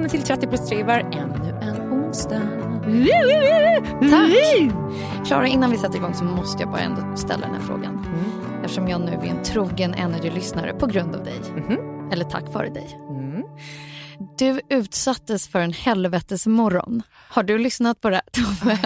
[0.00, 2.42] Välkomna till 30 plus 3 var ännu en onsdag.
[4.10, 5.26] Tack!
[5.26, 8.06] Klara, innan vi sätter igång så måste jag bara ändå ställa den här frågan.
[8.64, 11.40] Eftersom jag nu är en trogen Energy-lyssnare på grund av dig.
[12.12, 12.98] Eller tack vare dig.
[14.38, 17.02] Du utsattes för en helvetesmorgon.
[17.28, 18.78] Har du lyssnat på det här Tove?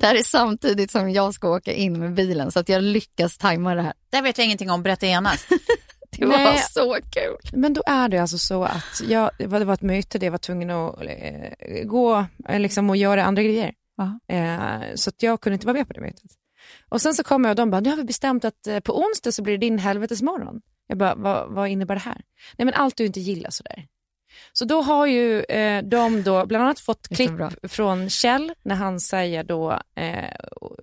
[0.00, 3.38] Det här är samtidigt som jag ska åka in med bilen så att jag lyckas
[3.38, 3.92] tajma det här.
[4.10, 5.48] Det vet jag ingenting om, berätta genast.
[6.18, 6.58] Det var Nej.
[6.58, 7.36] så kul.
[7.52, 10.30] Men då är det alltså så att jag, det var var ett möte där jag
[10.32, 13.72] var tvungen att eh, gå eh, liksom, och göra andra grejer.
[14.28, 16.30] Eh, så att jag kunde inte vara med på det mötet.
[16.88, 18.98] Och sen så kom jag och de bara, nu har vi bestämt att eh, på
[18.98, 20.60] onsdag så blir det din helvetesmorgon.
[20.86, 22.22] Jag bara, vad, vad innebär det här?
[22.56, 23.86] Nej men allt du inte gillar sådär.
[24.52, 29.00] Så då har ju eh, de då bland annat fått klipp från Kjell när han
[29.00, 30.34] säger då, eh,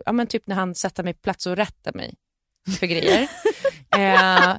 [0.06, 2.16] ja men typ när han sätter mig på plats och rättar mig
[2.80, 3.22] för grejer.
[3.96, 4.56] eh,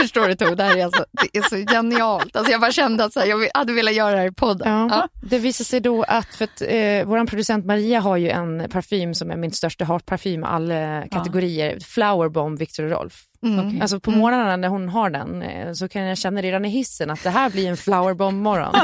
[0.00, 2.36] Förstår du Tove, det här är, alltså, det är så genialt.
[2.36, 4.72] Alltså, jag bara kände att så här, jag hade velat göra det här i podden.
[4.72, 4.88] Ja.
[4.90, 5.08] Ja.
[5.28, 9.14] Det visar sig då att, för att eh, vår producent Maria har ju en parfym
[9.14, 11.78] som är min största hatparfym med alla kategorier.
[11.80, 13.24] Flower Bomb Victor och Rolf.
[13.42, 13.82] Mm.
[13.82, 17.10] Alltså på morgnarna när hon har den eh, så kan jag känna redan i hissen
[17.10, 18.74] att det här blir en Flower Bomb morgon.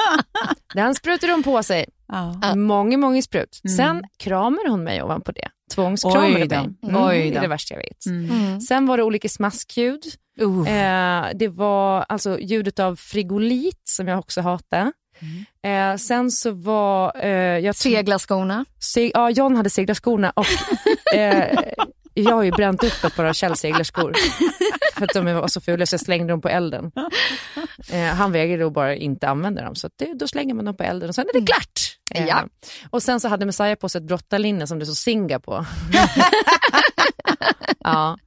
[0.74, 1.86] den sprutar hon på sig.
[2.08, 2.54] Ja.
[2.54, 3.60] Många, många sprut.
[3.76, 5.48] Sen kramar hon mig ovanpå det.
[6.48, 6.56] Då.
[6.62, 6.74] mig.
[6.96, 7.40] Mm, Oj Det är då.
[7.40, 8.06] det värsta jag vet.
[8.06, 8.60] Mm.
[8.60, 10.02] Sen var det olika smaskljud.
[10.42, 10.68] Uh.
[10.68, 14.92] Eh, det var alltså ljudet av frigolit som jag också hatar.
[15.64, 17.12] Eh, sen så var...
[17.24, 18.64] Eh, jag tror- Segla skorna.
[18.80, 20.46] Se, ja, John hade seglarskorna och
[21.14, 21.58] eh,
[22.14, 24.12] jag har ju bränt upp ett par av Kjells seglarskor.
[24.96, 26.92] För att de var så fula så jag slängde dem på elden.
[27.92, 30.76] Eh, han vägrade då bara inte använda dem så att det, då slänger man dem
[30.76, 31.83] på elden och sen är det klart.
[32.14, 32.44] Eh, Ja.
[32.90, 35.66] Och sen så hade Messiah på sig ett brottarlinne som det så Singa på.
[37.84, 38.18] ja.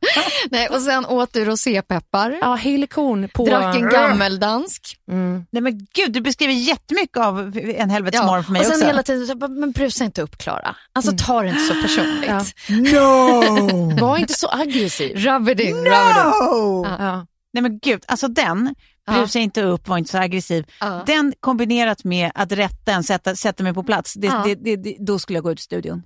[0.52, 2.38] Nej, och sen åt du rosépeppar.
[2.42, 3.46] ja, Hillekorn på...
[3.46, 4.98] Drack en gammeldansk.
[5.12, 5.46] Mm.
[5.52, 8.86] Nej men gud, du beskriver jättemycket av en helvetesmorgon för mig och sen också.
[8.88, 10.76] hela tiden så men brusa inte upp Klara.
[10.94, 12.30] Alltså ta det inte så personligt.
[12.30, 12.44] Ja.
[13.02, 14.00] No!
[14.02, 15.18] Var inte så aggressiv.
[15.18, 16.24] Rub it in, rub it in.
[16.24, 16.86] no!
[17.00, 17.26] Ja.
[17.54, 18.74] Nej men gud, alltså den, Ja.
[19.14, 20.66] Brusa inte upp, var inte så aggressiv.
[21.06, 24.96] Den kombinerat med att rätta en, sätta, sätta mig på plats, det, det, det, det,
[25.00, 26.04] då skulle jag gå ut i studion.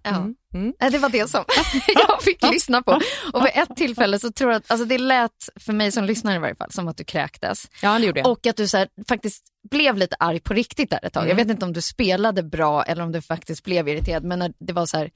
[0.53, 0.73] Mm.
[0.79, 1.43] Nej, Det var det som
[2.07, 2.91] jag fick lyssna på.
[3.33, 6.35] Och vid ett tillfälle så tror jag att, alltså det lät för mig som lyssnare
[6.35, 7.67] i varje fall, som att du kräktes.
[7.81, 8.27] ja, det gjorde jag.
[8.27, 11.29] Och att du så här, faktiskt blev lite arg på riktigt där ett tag.
[11.29, 14.53] Jag vet inte om du spelade bra eller om du faktiskt blev irriterad, men när
[14.59, 15.09] det var så här,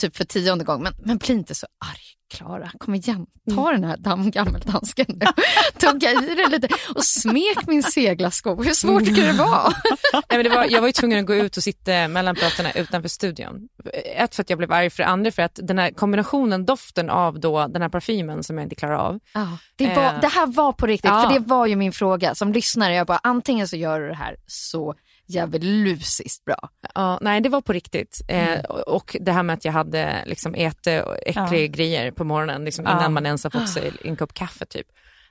[0.00, 2.00] typ för tionde gång, men, men bli inte så arg
[2.34, 5.26] Klara, kom igen, ta den här damm gammeldansken nu.
[5.78, 8.62] Tugga i det lite och smek min seglarsko.
[8.62, 9.72] Hur svårt ska det vara?
[10.12, 12.72] Nej, men det var, jag var ju tvungen att gå ut och sitta mellan pratarna
[12.72, 13.68] utanför studion.
[14.16, 17.10] Ett för att jag blev arg, för det andra för att den här kombinationen, doften
[17.10, 19.18] av då den här parfymen som jag inte klarar av.
[19.34, 20.20] Ja, det, var, Eh.
[20.20, 21.22] det här var på riktigt, Ja.
[21.22, 22.94] för det var ju min fråga som lyssnare.
[22.94, 24.94] Jag bara, antingen så gör du det här så
[25.26, 26.68] djävulusiskt bra.
[26.94, 28.20] Ja, nej, det var på riktigt.
[28.28, 32.84] Eh, och det här med att jag hade liksom ätit äckliga grejer på morgonen liksom,
[32.84, 32.98] Ja.
[32.98, 34.86] innan man ens har fått sig en kopp kaffe typ.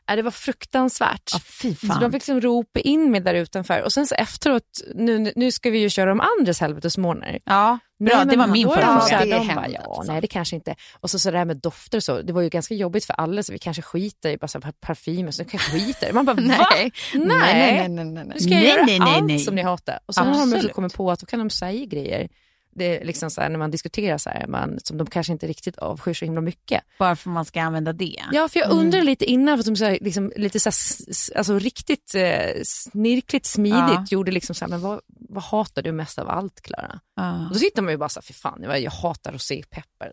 [0.10, 1.32] Äh, det var fruktansvärt.
[1.62, 3.82] Fy Så de fick liksom ropa in mig där utanför.
[3.82, 7.40] Och sen så efteråt, nu, nu ska vi ju köra de andras helvetesmorgnar.
[7.44, 8.16] Ja, bra.
[8.18, 9.26] Nej, det var min förra fråga.
[9.26, 10.12] Det de bara, ja, alltså.
[10.12, 10.76] nej det kanske inte.
[11.00, 13.14] Och så, så det här med dofter och så, det var ju ganska jobbigt för
[13.14, 16.14] alla så vi kanske skiter i bara parfymer, så kanske skiter.
[16.14, 16.42] Man bara, va?
[16.42, 16.92] Nej.
[17.14, 17.28] Nej.
[17.28, 18.40] Nej, nej, nej, nej, Nu nej.
[18.40, 19.40] ska jag Nej, göra nej, nej, allt nej.
[19.40, 20.00] som ni hatar.
[20.06, 20.74] Och sen har de Absolut.
[20.74, 22.28] kommit på att då kan de säga grejer.
[22.76, 25.48] Det är liksom så här, när man diskuterar så här, man, som de kanske inte
[25.48, 26.84] riktigt avskyr så himla mycket.
[27.00, 28.22] Bara för att man ska använda det.
[28.32, 31.38] Ja, för jag undrar lite innan, för att de så här, liksom, lite så här,
[31.38, 34.06] alltså, riktigt eh, snirkligt smidigt Ja.
[34.10, 37.00] gjorde liksom så här, men vad, vad hatar du mest av allt Klara?
[37.16, 37.48] Ja.
[37.48, 40.12] Och då sitter man ju bara så här, för fan, jag, jag hatar rosépeppar.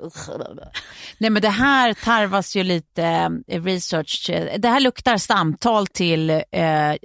[1.18, 3.04] Nej men det här tarvas ju lite
[3.48, 4.30] eh, research.
[4.58, 6.42] Det här luktar samtal till eh,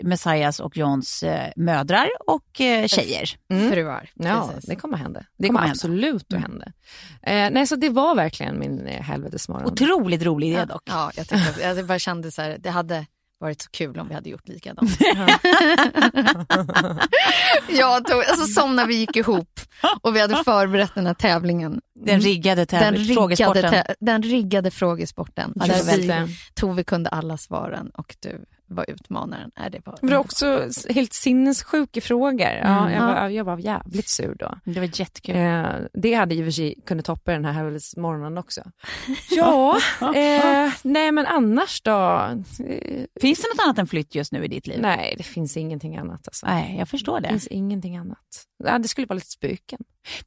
[0.03, 3.38] Messias och Johns eh, mödrar och eh, tjejer.
[3.71, 4.09] Fruar.
[4.13, 4.69] Ja, precis.
[4.69, 5.19] det kommer hända.
[5.19, 5.71] Det, kommer kommer hända.
[5.71, 6.65] absolut att hända.
[7.23, 9.71] Eh, nej, så det var verkligen min eh, helvetesmorgon.
[9.71, 10.83] Otroligt rolig idé dock.
[10.85, 13.05] Ja, jag, tyckte, jag bara kände så här, det hade
[13.39, 14.89] varit så kul om vi hade gjort likadant.
[17.69, 19.59] jag tog, alltså som när vi gick ihop
[20.01, 21.81] och vi hade förberett den här tävlingen.
[22.05, 23.83] Den riggade Den täv- riggade, frågesporten.
[23.99, 25.53] den riggade frågesporten.
[25.55, 29.51] Ja, där vi, Tove kunde alla svaren och du var utmanaren.
[29.59, 32.39] Nej, det var, Men det var också helt sinnessjuka frågor.
[32.47, 32.93] Ja, Mm.
[32.93, 34.59] jag, var, jag var jävligt sur då.
[34.65, 35.35] Det var jättekul.
[35.35, 38.61] Eh, det hade i och för sig kunnat toppa den här helvetesmorgonen också.
[39.29, 39.77] Ja,
[40.15, 41.91] eh, nej men annars då?
[41.91, 44.79] Eh, Finns det något annat än flytt just nu i ditt liv?
[44.81, 46.27] nej, det finns ingenting annat.
[46.27, 46.45] Alltså.
[46.45, 47.29] Nej, jag förstår Det det.
[47.29, 48.17] finns ingenting annat.
[48.63, 49.79] Ja, det skulle vara lite spöken.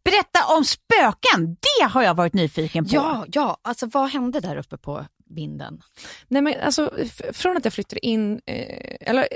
[0.04, 2.90] Berätta om spöken, det har jag varit nyfiken på.
[2.94, 5.80] Ja, ja, alltså vad hände där uppe på vinden?
[6.28, 6.92] Nej, men alltså,
[7.32, 9.28] från att jag flyttade in, eh, eller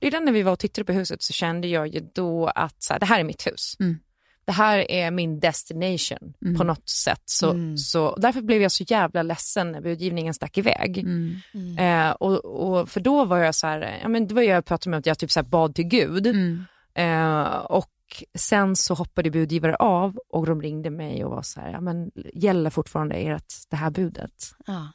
[0.00, 2.92] redan när vi var och tittade på huset så kände jag ju då att så
[2.92, 3.76] här, det här är mitt hus.
[3.80, 3.98] Mm.
[4.46, 6.56] Det här är min destination Mm.
[6.56, 7.22] på något sätt.
[7.24, 7.76] Så, Mm.
[7.76, 10.98] så, därför blev jag så jävla ledsen när budgivningen stack iväg.
[10.98, 11.78] Mm.
[11.78, 14.90] Eh, och, och, för då var jag så här, ja, men det var jag pratade
[14.90, 16.26] med att jag typ så här bad till Gud.
[16.26, 16.64] Mm.
[16.94, 17.90] Eh, och
[18.38, 22.10] sen så hoppade budgivare av och de ringde mig och var så här, ja, men
[22.34, 24.50] gäller fortfarande ert, det här budet?
[24.66, 24.92] Ja.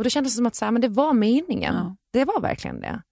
[0.00, 1.74] Och då kändes det som att så här, men det var meningen.
[1.74, 1.96] Ja.
[2.10, 3.02] Det var verkligen det.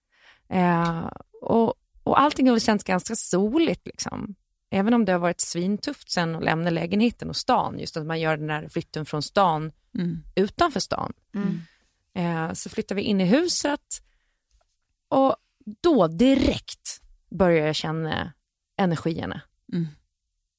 [0.49, 1.09] Eh,
[1.41, 4.35] och, och allting har känts ganska soligt liksom.
[4.71, 8.19] Även om det har varit svintufft sen att lämna lägenheten och stan, just att man
[8.19, 10.23] gör den här flytten från stan Mm.
[10.35, 11.13] utanför stan.
[11.35, 11.61] Mm.
[12.13, 14.03] Eh, så flyttar vi in i huset
[15.09, 15.35] och
[15.81, 18.33] då direkt börjar jag känna
[18.77, 19.41] energierna.
[19.73, 19.87] Mm.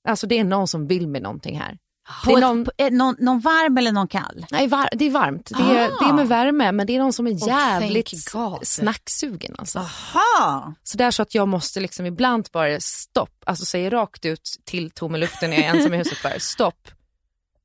[0.09, 1.79] Alltså det är någon som vill med någonting här.
[2.25, 4.47] På Det är ett- någon- eh, någon, någon varm eller någon kall?
[4.51, 5.51] Nej, var, det är varmt.
[5.57, 5.97] Det är, Ah.
[6.01, 8.67] det är med värme, men det är någon som är Oh, jävligt God.
[8.67, 9.55] snacksugen.
[9.59, 9.79] Alltså.
[9.79, 10.75] Aha.
[10.83, 14.91] Så där så att jag måste liksom ibland bara stopp, alltså säga rakt ut till
[14.91, 16.89] tom i luften när jag är ensam i huset bara stopp.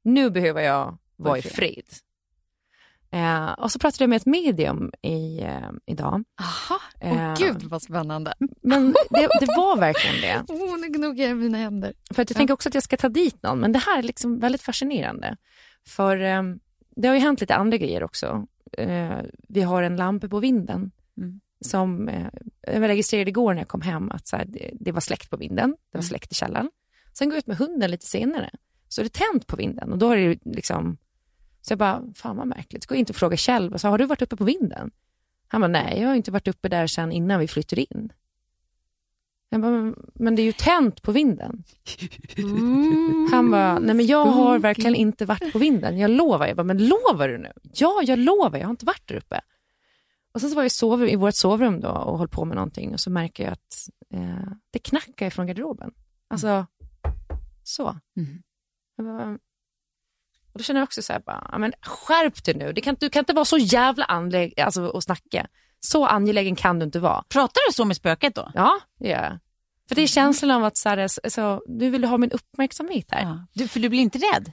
[0.04, 1.86] Nu behöver jag vara i frid.
[3.16, 6.24] Eh, och så pratade jag med ett medium i, eh, idag.
[6.42, 7.36] Aha, åh Eh.
[7.38, 8.34] gud vad spännande.
[8.62, 10.54] Men det, det var verkligen det.
[10.54, 11.94] Åh, nu gnuggar jag mina händer.
[12.14, 14.04] För att jag tänker också att jag ska ta dit någon, men det här är
[14.04, 15.38] liksom väldigt fascinerande.
[15.88, 16.44] För eh,
[16.96, 18.48] det har ju hänt lite andra grejer också.
[18.78, 19.18] Eh,
[19.50, 21.40] vi har en lampa på vinden Mm.
[21.62, 22.28] som eh,
[22.62, 25.38] jag registrerade igår när jag kom hem att så här, det, det var släckt på
[25.38, 26.08] vinden, det var Mm.
[26.10, 26.70] släckt i källaren.
[27.14, 28.50] Sen går jag ut med hunden lite senare,
[28.88, 30.98] så är det tänt på vinden och då är det liksom,
[31.66, 33.88] så jag bara, fan vad märkligt, så går jag inte och frågar Kjell, och så,
[33.88, 34.92] har du varit uppe på vinden?
[35.48, 38.12] Han bara, nej jag har inte varit uppe där sedan innan vi flyttade in.
[39.50, 41.64] Jag bara, "Men- det är ju tänt på vinden.
[43.32, 45.98] Han bara, nej men jag har verkligen inte varit på vinden.
[45.98, 46.48] Jag lovar.
[46.48, 47.52] Jag bara, men lovar du nu?
[47.74, 48.58] Ja, jag lovar.
[48.60, 49.42] Jag har inte varit där uppe.
[50.34, 52.94] Och sen så var jag sov, i vårt sovrum då och höll på med någonting
[52.94, 55.94] och så märker jag att eh, det knackar från garderoben.
[56.28, 56.66] Alltså,
[57.64, 57.96] så.
[58.18, 58.42] Mm.
[58.96, 59.38] Jag bara,
[60.56, 62.74] och då känner jag också så här, bara, men skärp dig nu.
[62.74, 65.48] Kan, du kan inte vara så jävla angelägen alltså, att snacka.
[65.80, 67.24] Så angelägen kan du inte vara.
[67.30, 68.52] Pratar du så med spöket då?
[68.54, 69.40] Ja, det gör jag.
[69.88, 73.22] För det är känslan av att så här, alltså, du vill ha min uppmärksamhet här.
[73.22, 73.46] Ja.
[73.54, 74.52] Du, för du blir inte rädd?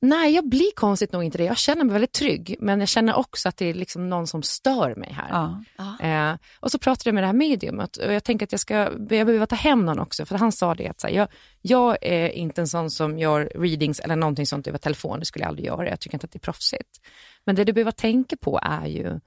[0.00, 1.44] Nej, jag blir konstigt nog inte det.
[1.44, 4.42] Jag känner mig väldigt trygg, men jag känner också att det är liksom någon som
[4.42, 5.58] stör mig här.
[5.76, 5.98] Ja.
[6.06, 8.74] Eh, och så pratade jag med det här mediumet och jag tänker att jag, ska,
[8.74, 11.28] jag behöver ta hem någon också, för han sa det att så här, jag,
[11.62, 15.42] jag är inte en sån som gör readings eller någonting sånt över telefon, det skulle
[15.42, 17.00] jag aldrig göra, jag tycker inte att det är proffsigt.
[17.44, 19.20] Men det du behöver tänka på är ju,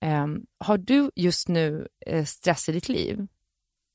[0.00, 3.26] ehm, har du just nu eh, stress i ditt liv?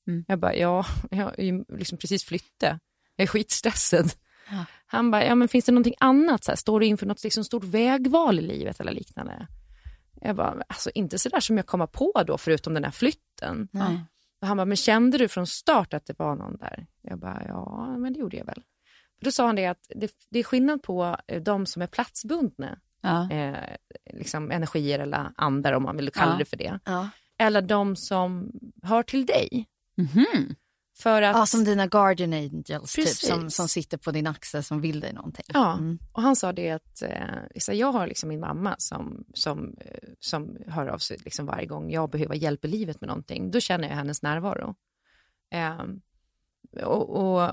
[0.08, 0.26] Mm.
[0.28, 2.80] Jag bara, ja, jag har ju liksom precis flyttat,
[3.16, 4.12] jag är skitstressad.
[4.50, 4.66] Ja.
[4.96, 6.44] Han bara, ja men finns det någonting annat?
[6.44, 9.48] Så här, står du inför något liksom stort vägval i livet eller liknande?
[10.22, 13.68] Jag bara, alltså inte sådär som jag kommer på då, förutom den här flytten.
[13.72, 14.00] Nej.
[14.42, 16.86] Och han bara, men kände du från start att det var någon där?
[17.02, 18.64] Jag bara, ja, men det gjorde jag väl.
[19.20, 21.88] För då sa han det att det, det är skillnad på eh, de som är
[21.88, 23.32] platsbundna Ja.
[23.32, 23.56] eh,
[24.14, 26.38] liksom energier eller andar om man vill kalla Ja.
[26.38, 26.80] det för det.
[26.86, 27.10] Ja.
[27.38, 28.52] Eller de som
[28.84, 29.68] hör till dig.
[29.98, 30.56] Mhm.
[30.98, 34.82] För att, Ja, som dina guardian angels typ, som, som sitter på din axel som
[34.82, 35.46] vill dig någonting.
[35.48, 36.00] Ja, Mm.
[36.12, 40.58] och han sa det att eh, jag har liksom min mamma som, som, eh, som
[40.68, 43.52] hör av sig liksom varje gång jag behöver hjälp i livet med någonting.
[43.52, 44.76] Då känner jag hennes närvaro.
[45.52, 46.02] Ehm,
[46.84, 47.52] och, och,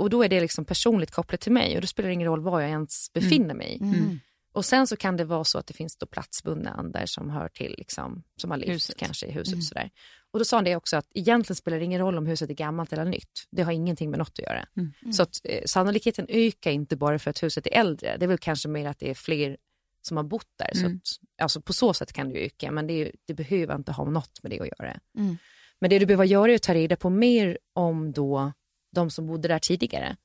[0.00, 2.40] och då är det liksom personligt kopplat till mig och då spelar det ingen roll
[2.40, 3.78] var jag ens befinner mig.
[3.80, 4.18] Mm.
[4.58, 7.48] Och sen så kan det vara så att det finns då platsbundna andar som hör
[7.48, 9.64] till, liksom, som har levt kanske i huset.
[9.64, 9.90] Sådär.
[10.30, 12.54] Och då sa han det också att egentligen spelar det ingen roll om huset är
[12.54, 13.46] gammalt eller nytt.
[13.50, 14.68] Det har ingenting med något att göra.
[15.12, 18.16] Så att, eh, sannolikheten ökar inte bara för att huset är äldre.
[18.16, 19.56] Det är väl kanske mer att det är fler
[20.02, 20.70] som har bott där.
[20.74, 21.02] Så att,
[21.42, 24.42] alltså på så sätt kan det öka, men det, är, det behöver inte ha något
[24.42, 25.00] med det att göra.
[25.18, 25.36] Mm.
[25.80, 28.52] Men det du behöver göra är att ta reda på mer om då
[28.94, 30.16] de som bodde där tidigare.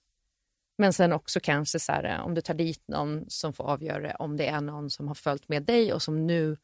[0.77, 4.37] Men sen också kanske så här, om du tar dit någon som får avgöra om
[4.37, 6.57] det är någon som har följt med dig och som nu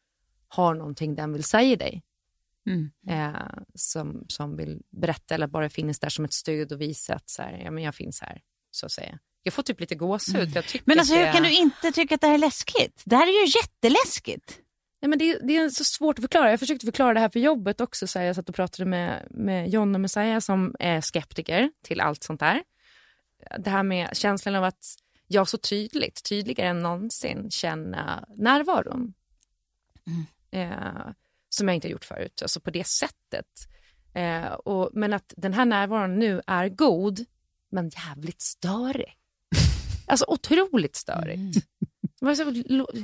[0.48, 2.04] har någonting den vill säga dig.
[2.68, 2.92] Mm.
[3.10, 3.42] Eh,
[3.76, 7.42] som, som vill berätta eller bara finns där som ett stöd och visa att så
[7.42, 8.42] här, ja, men jag finns här.
[8.72, 9.20] Så att säga.
[9.44, 10.54] Jag får typ lite gåshud.
[10.54, 13.02] tycker Men alltså, hur det kan du inte tycka att det här är läskigt?
[13.06, 14.60] Det här är ju jätteläskigt.
[15.02, 16.50] Nej, men det, det är så svårt att förklara.
[16.50, 18.08] Jag försökte förklara det här för jobbet också.
[18.08, 22.02] Så här, jag satt och pratade med, med John och Messiah som är skeptiker till
[22.02, 22.64] allt sånt där.
[23.60, 24.96] Det här med känslan av att
[25.28, 29.14] jag så tydligt, tydligare än någonsin, känna närvaron.
[30.52, 31.12] Eh,
[31.50, 33.68] som jag inte gjort förut, alltså på det sättet.
[34.14, 37.26] Eh, och, men att den här närvaron nu är god,
[37.72, 39.16] men jävligt störig.
[40.08, 41.66] Alltså otroligt störigt.
[42.22, 42.36] Mm.
[42.36, 42.52] Så,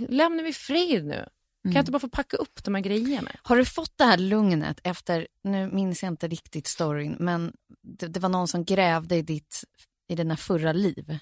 [0.10, 1.26] lämna mig fred nu.
[1.64, 3.32] Kan jag inte bara få packa upp de här grejerna?
[3.44, 8.08] Har du fått det här lugnet efter, nu minns jag inte riktigt storyn, men det,
[8.08, 9.64] det var någon som grävde i, ditt,
[10.08, 11.18] i dina förra liv.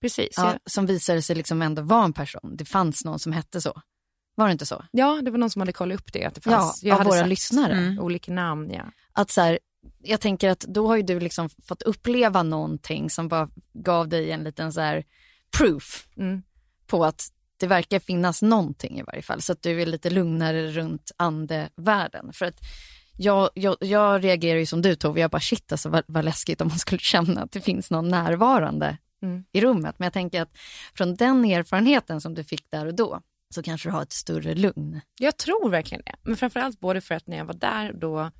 [0.00, 0.34] Precis.
[0.36, 2.56] Ja, som visade sig liksom ändå vara en person.
[2.56, 3.82] Det fanns någon som hette så.
[4.34, 4.84] Var det inte så?
[4.90, 6.24] ja, det var någon som hade kollat upp det.
[6.24, 7.96] Att det fanns, Ja, av våra sett lyssnare.
[8.00, 8.84] Olika namn, ja.
[9.12, 9.58] Att så här,
[10.02, 14.30] jag tänker att då har ju du liksom fått uppleva någonting som bara gav dig
[14.30, 15.04] en liten så här
[15.58, 16.42] proof Mm.
[16.86, 17.22] på att
[17.56, 19.42] det verkar finnas någonting i varje fall.
[19.42, 22.32] Så att du är lite lugnare runt andevärlden.
[22.32, 22.60] För att
[23.16, 26.60] jag, jag, jag reagerar ju som du Tove, jag bara shit alltså vad, vad läskigt
[26.60, 29.44] om man skulle känna att det finns någon närvarande Mm.
[29.52, 29.98] i rummet.
[29.98, 30.50] Men jag tänker att
[30.94, 33.20] från den erfarenheten som du fick där och då
[33.54, 35.00] så kanske du har ett större lugn.
[35.20, 36.14] Jag tror verkligen det.
[36.22, 38.30] Men framförallt både för att när jag var där då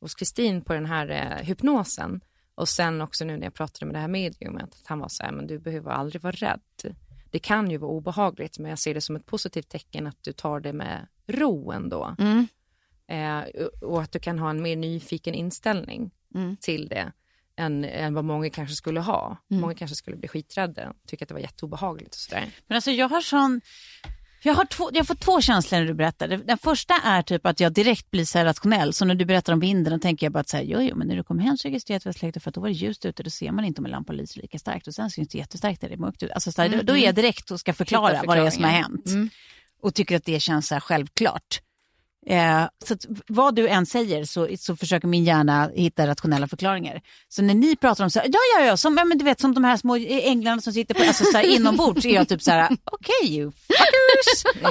[0.00, 2.20] hos Kristin på den här eh, hypnosen
[2.54, 5.22] och sen också nu när jag pratade med det här mediumet att han var så
[5.22, 6.94] här, men du behöver aldrig vara rädd.
[7.30, 10.32] Det kan ju vara obehagligt men jag ser det som ett positivt tecken att du
[10.32, 12.16] tar det med ro ändå.
[12.18, 12.46] Mm.
[13.08, 13.40] Eh,
[13.82, 16.56] och att du kan ha en mer nyfiken inställning Mm.
[16.60, 17.12] till det
[17.56, 19.36] än, än vad många kanske skulle ha.
[19.50, 19.60] Mm.
[19.60, 22.50] Många kanske skulle bli skiträdda och tycka att det var jätteobehagligt och sådär.
[22.66, 23.60] Men alltså jag har sån...
[24.42, 26.28] Jag har, två, jag får två känslor när du berättar.
[26.28, 28.94] Den första är typ att jag direkt blir så här rationell.
[28.94, 30.96] Så när du berättar om vinden då tänker jag bara att så här, jo, jo,
[30.96, 33.04] men när du kommer hem så registrerar jag släkten för att då var det ljust
[33.04, 33.22] ute.
[33.22, 35.82] Då ser man inte om en lampa lyser lika starkt och sen syns det jättestarkt
[35.82, 36.34] när det är mörkt ute.
[36.34, 38.64] Alltså, så här, då, då är jag direkt och ska förklara vad det är som
[38.64, 39.06] har hänt.
[39.06, 39.30] Mm.
[39.82, 41.60] Och tycker att det känns så här självklart.
[42.28, 47.00] Eh, så att vad du än säger så, så försöker min hjärna hitta rationella förklaringar.
[47.28, 49.40] Så när ni pratar om så här, ja, ja, ja, som, ja men du vet
[49.40, 52.42] som de här små änglarna som sitter på, alltså så här, inombords är jag typ
[52.42, 54.62] så här, okej you fuckers.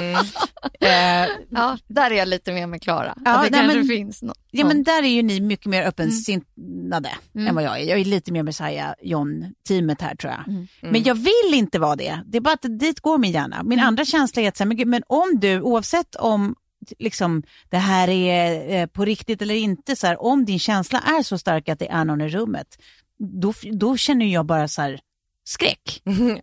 [0.80, 3.14] Eh, Ja, där är jag lite mer med Klara.
[3.24, 4.38] Ja, att det nej, kanske men- finns något.
[4.50, 7.84] Ja men där är ju ni mycket mer öppensinnade än vad jag är.
[7.84, 10.66] Jag är lite mer Messiah John-teamet här tror jag.
[10.92, 12.20] Men jag vill inte vara det.
[12.26, 13.62] Det är bara att dit går min hjärna.
[13.62, 16.54] Min andra känsla är att, så här, men, men om du, oavsett om
[16.98, 21.22] liksom, det här är eh, på riktigt eller inte, så här, om din känsla är
[21.22, 22.78] så stark att det är någon i rummet,
[23.18, 25.00] då, då känner jag bara så här,
[25.44, 26.02] skräck.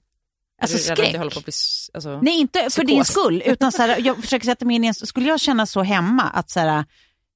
[0.62, 1.16] Alltså skräck.
[1.16, 1.54] att bli...
[1.94, 2.20] Alltså...
[2.22, 2.88] Nej, inte för Psykos.
[2.88, 5.84] din skull, utan så här, jag försöker sätta mig in i skulle jag känna så
[5.84, 6.86] hemma att så här,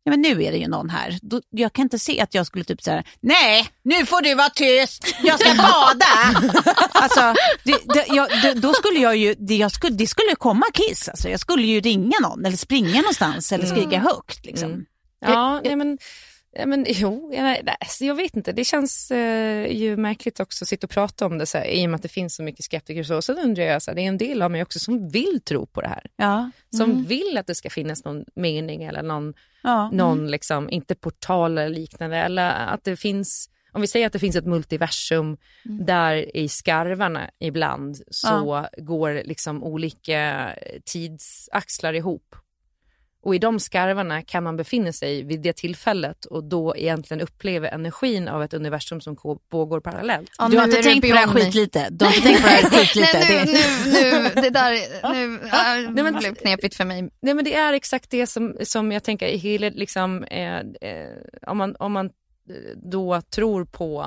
[0.03, 2.45] ja, men nu är det ju någon här, då, jag kan inte se att jag
[2.45, 6.51] skulle typ här, nej, nu får du vara tyst, jag ska bada.
[6.91, 10.65] alltså, det, det, jag, det, då skulle jag ju, det, jag skulle, det skulle komma
[10.73, 14.45] kiss, alltså, jag skulle ju ringa någon eller springa någonstans eller skrika högt.
[14.45, 14.71] Liksom.
[14.71, 14.85] Mm.
[15.21, 15.97] Ja, nej, men,
[16.51, 18.51] ja, men jo, jag, alltså, jag vet inte.
[18.51, 21.85] Det känns eh, ju märkligt också att sitta och prata om det så här, i
[21.85, 23.03] och med att det finns så mycket skeptiker.
[23.03, 23.21] Så.
[23.21, 25.65] Sen undrar jag, så här, det är en del av mig också som vill tro
[25.65, 26.05] på det här.
[26.15, 26.51] Ja.
[26.77, 29.89] Som vill att det ska finnas någon mening eller någon, Ja.
[29.91, 32.17] någon liksom, inte portal eller liknande.
[32.17, 37.29] Eller att det finns, om vi säger att det finns ett multiversum där i skarvarna
[37.39, 40.53] ibland så går liksom olika
[40.85, 42.35] tidsaxlar ihop.
[43.21, 47.67] Och i de skarvarna kan man befinna sig vid det tillfället och då egentligen uppleva
[47.67, 49.15] energin av ett universum som
[49.49, 50.31] pågår parallellt.
[50.37, 51.87] Ja, du har inte tänkt på det här skitlite?
[51.89, 53.19] Du har inte tänkt på det här skitlite?
[53.19, 54.71] nej, nu, nu, nu, det där
[55.13, 57.09] nu, äh, nej, men, blev knepigt för mig.
[57.21, 61.15] Nej men det är exakt det som, som jag tänker hela, liksom, eh, eh,
[61.47, 62.09] om, man, om man
[62.75, 64.05] då tror på,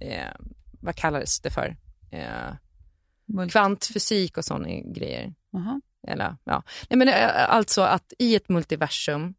[0.00, 0.34] eh,
[0.80, 1.76] vad kallades det för?
[2.10, 5.24] Eh, kvantfysik och sådana grejer.
[5.26, 5.80] Uh -huh.
[6.06, 6.62] Eller, ja.
[6.88, 9.34] Nej, men eh, alltså att i ett multiversum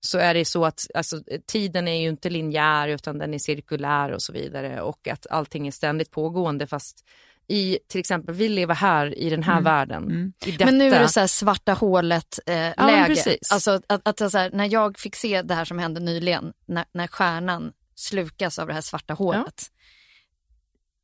[0.00, 4.10] så är det så att alltså, tiden är ju inte linjär utan den är cirkulär
[4.10, 7.04] och så vidare och att allting är ständigt pågående fast
[7.48, 9.64] i till exempel, vi lever här i den här mm.
[9.64, 10.02] världen.
[10.04, 10.32] Mm.
[10.44, 10.64] I detta...
[10.64, 13.12] Men nu är det så här svarta hålet-läge.
[13.12, 16.00] Eh, ja, alltså att, att, så här, när jag fick se det här som hände
[16.00, 19.62] nyligen, när, när stjärnan slukas av det här svarta hålet.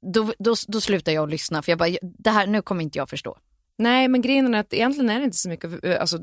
[0.00, 0.10] Ja.
[0.12, 2.98] Då, då, då slutar jag att lyssna för jag bara, det här, nu kommer inte
[2.98, 3.38] jag förstå.
[3.78, 6.18] Nej, men grejen är att egentligen är det inte så mycket, eh, alltså,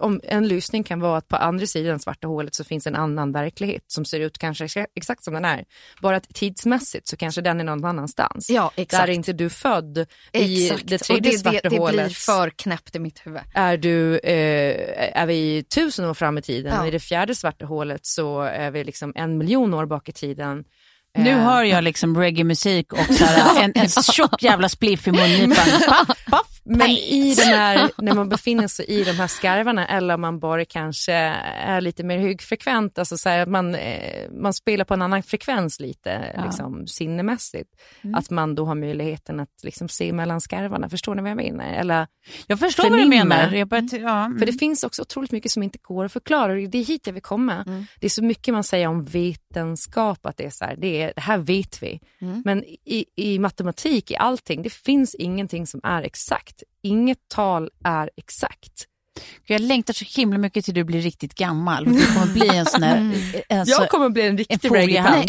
[0.00, 3.32] om en lösning kan vara att på andra sidan svarta hålet så finns en annan
[3.32, 5.64] verklighet som ser ut kanske exakt som den är.
[6.02, 8.50] Bara att tidsmässigt så kanske den är någon annanstans.
[8.50, 9.02] Ja, exakt.
[9.02, 11.96] Där är inte du född i det tredje det, svarta det, hålet.
[11.96, 13.40] Det blir för knäppt i mitt huvud.
[13.54, 16.86] Är, du, eh, är vi tusen år fram i tiden, ja.
[16.86, 20.64] i det fjärde svarta hålet så är vi liksom en miljon år bak i tiden.
[21.16, 21.38] Nu eh.
[21.38, 25.12] hör jag liksom reggae-musik och så här, en, en tjock jävla spliff i.
[25.86, 30.14] Paff, paff, men i den här, när man befinner sig i de här skarvarna eller
[30.14, 34.84] om man bara kanske är lite mer högfrekvent, alltså så att man, eh, man spelar
[34.84, 36.44] på en annan frekvens lite ja.
[36.44, 37.70] liksom, sinnemässigt.
[38.02, 38.14] Mm.
[38.14, 40.88] Att man då har möjligheten att liksom, se mellan skarvarna.
[40.88, 41.64] Förstår ni vad jag menar?
[41.64, 42.06] Eller
[42.46, 43.52] jag förstår vad du menar.
[43.52, 44.24] Jag bara, ja.
[44.24, 44.38] mm.
[44.38, 46.54] För det finns också otroligt mycket som inte går att förklara.
[46.54, 47.64] Det är hit jag vill komma.
[47.66, 47.86] Mm.
[48.00, 51.05] Det är så mycket man säger om vetenskap, att det är så här, det, är,
[51.14, 52.00] det här vet vi.
[52.20, 52.42] Mm.
[52.44, 56.62] Men i, i matematik, i allting, det finns ingenting som är exakt.
[56.82, 58.86] Inget tal är exakt.
[59.44, 61.84] Jag längtar så himla mycket till du blir riktigt gammal.
[61.84, 62.96] Du kommer bli en sån här...
[63.06, 63.60] Mm.
[63.60, 64.60] Alltså, jag kommer bli en riktig en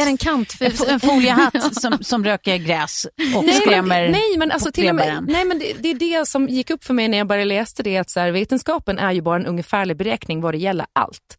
[0.01, 0.53] är en kant?
[0.60, 4.89] En, en foliehatt som, som röker gräs och nej, skrämmer men, Nej, men, alltså, till
[4.89, 7.27] och med, nej, men det, det, är det som gick upp för mig när jag
[7.27, 7.98] började läsa det.
[7.98, 11.38] Att så här, vetenskapen är ju bara en ungefärlig beräkning vad det gäller allt.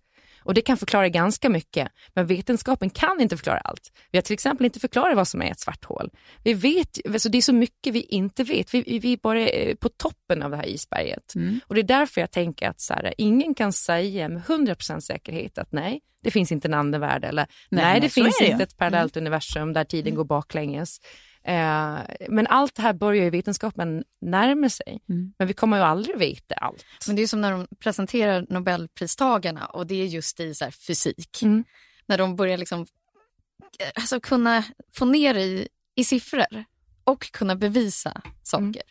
[0.48, 3.92] Och det kan förklara ganska mycket, men vetenskapen kan inte förklara allt.
[4.10, 6.10] Vi har till exempel inte förklarat vad som är ett svart hål.
[6.44, 8.74] Vi vet, alltså det är så mycket vi inte vet.
[8.74, 11.34] Vi, vi är bara eh, på toppen av det här isberget.
[11.34, 11.60] Mm.
[11.66, 15.58] Och det är därför jag tänker att så här, ingen kan säga med 100% säkerhet
[15.58, 19.16] att nej, det finns inte en andevärld eller nej, nej det finns inte ett parallellt
[19.16, 19.26] mm.
[19.26, 20.16] universum där tiden mm.
[20.16, 21.00] går baklänges.
[21.48, 25.00] Eh, men allt det här börjar ju vetenskapen närma sig.
[25.08, 25.34] Mm.
[25.38, 26.84] Men vi kommer ju aldrig veta allt.
[27.06, 31.42] Men det är som när de presenterar Nobelpristagarna och det är just i så fysik.
[31.42, 31.64] Mm.
[32.06, 32.86] När de börjar liksom,
[33.94, 36.64] alltså kunna få ner i, i siffror
[37.04, 38.64] och kunna bevisa saker.
[38.64, 38.86] Mm.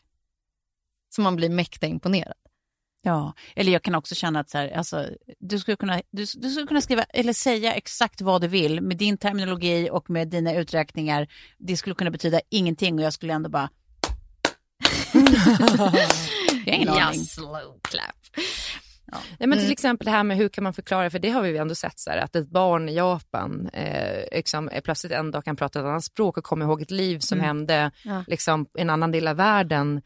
[1.09, 2.37] Så man blir mäkta imponerad.
[3.07, 6.49] Ja, eller jag kan också känna att så här, alltså, du, skulle kunna, du, du,
[6.49, 10.53] skulle kunna skriva eller säga exakt vad du vill med din terminologi och med dina
[10.53, 11.27] uträkningar.
[11.57, 13.69] Det skulle kunna betyda ingenting och jag skulle ändå bara...
[16.65, 17.25] jag har ingen aning.
[17.25, 18.15] slow clap.
[19.11, 19.17] Ja.
[19.39, 19.71] Nej, men till mm.
[19.71, 22.09] exempel det här med hur kan man förklara, för det har vi ändå sett så
[22.09, 26.03] här, att ett barn i Japan eh, liksom, plötsligt en dag kan prata ett annat
[26.03, 27.47] språk och komma ihåg ett liv som mm.
[27.47, 28.23] hände ja.
[28.27, 30.01] liksom, i en annan del av världen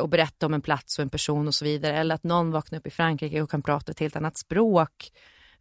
[0.00, 1.96] och berätta om en plats och en person och så vidare.
[1.96, 5.10] Eller att någon vaknar upp i Frankrike och kan prata ett helt annat språk.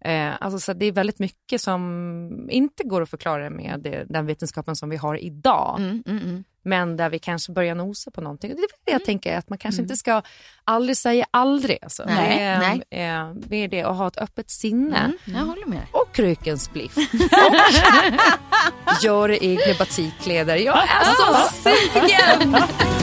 [0.02, 4.76] Eh, alltså, så det är väldigt mycket som inte går att förklara med den vetenskapen
[4.76, 5.76] som vi har idag.
[5.80, 6.44] Mm, mm, mm.
[6.62, 8.50] Men där vi kanske börjar nosa på någonting.
[8.50, 9.06] Det är det jag mm.
[9.06, 10.22] tänker, att man kanske inte ska
[10.64, 11.80] aldrig säga aldrig.
[11.82, 12.04] Alltså.
[12.06, 12.84] Nej, det, är, nej.
[12.90, 14.98] Eh, det är det, att ha ett öppet sinne.
[14.98, 15.82] Mm, jag håller med.
[15.92, 16.98] Och röka en spliff.
[16.98, 17.04] och
[19.04, 20.56] göra egna batikkläder.
[20.56, 22.56] Jag är så sugen!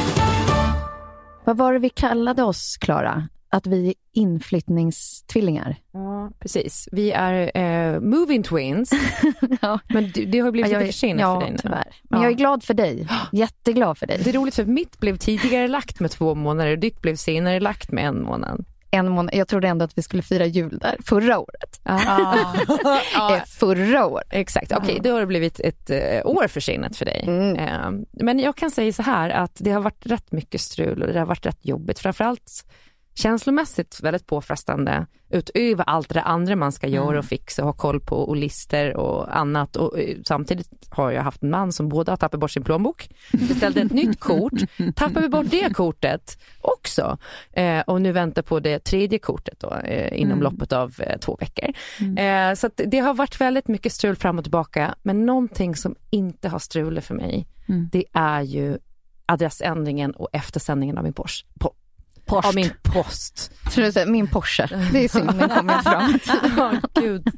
[1.46, 3.28] Vad var det vi kallade oss, Klara?
[3.48, 5.76] Att vi är inflyttningstvillingar?
[5.92, 6.88] Ja, precis.
[6.92, 8.90] Vi är eh, moving twins.
[9.60, 9.78] ja.
[9.88, 11.58] Men du, det har blivit ja, lite försenat ja, för dig nu.
[11.58, 11.94] tyvärr.
[12.02, 12.24] Men ja.
[12.26, 13.08] jag är glad för dig.
[13.32, 14.20] Jätteglad för dig.
[14.24, 17.60] Det är roligt för mitt blev tidigare lagt med två månader och ditt blev senare
[17.60, 19.34] lagt med en månad en månad.
[19.34, 21.80] Jag trodde ändå att vi skulle fira jul där förra året.
[21.82, 23.40] Ah.
[23.46, 24.26] förra året.
[24.30, 27.24] Exakt, okej okay, då har det blivit ett uh, år försenat för dig.
[27.26, 27.56] Mm.
[27.56, 31.12] Uh, men jag kan säga så här att det har varit rätt mycket strul och
[31.12, 31.98] det har varit rätt jobbigt.
[31.98, 32.64] Framförallt
[33.18, 37.18] känslomässigt väldigt påfrestande utöver allt det andra man ska göra mm.
[37.18, 39.76] och fixa och ha koll på och lister och annat.
[39.76, 43.08] Och, uh, samtidigt har jag haft en man som både har tappat bort sin plånbok,
[43.32, 44.52] beställde ett nytt kort,
[44.94, 47.18] tappade bort det kortet också
[47.52, 50.42] eh, och nu väntar på det tredje kortet då, eh, inom mm.
[50.42, 51.72] loppet av eh, två veckor.
[52.00, 52.50] Mm.
[52.50, 56.48] Eh, så det har varit väldigt mycket strul fram och tillbaka men någonting som inte
[56.48, 57.88] har strulat för mig mm.
[57.92, 58.78] det är ju
[59.26, 61.46] adressändringen och eftersändningen av min Porsche.
[62.26, 62.48] Porsche.
[62.48, 63.52] Ja, min post.
[63.70, 64.68] Tror du min Porsche.
[64.92, 66.18] Det är synd, den kommer inte fram.
[66.56, 67.30] ja, gud.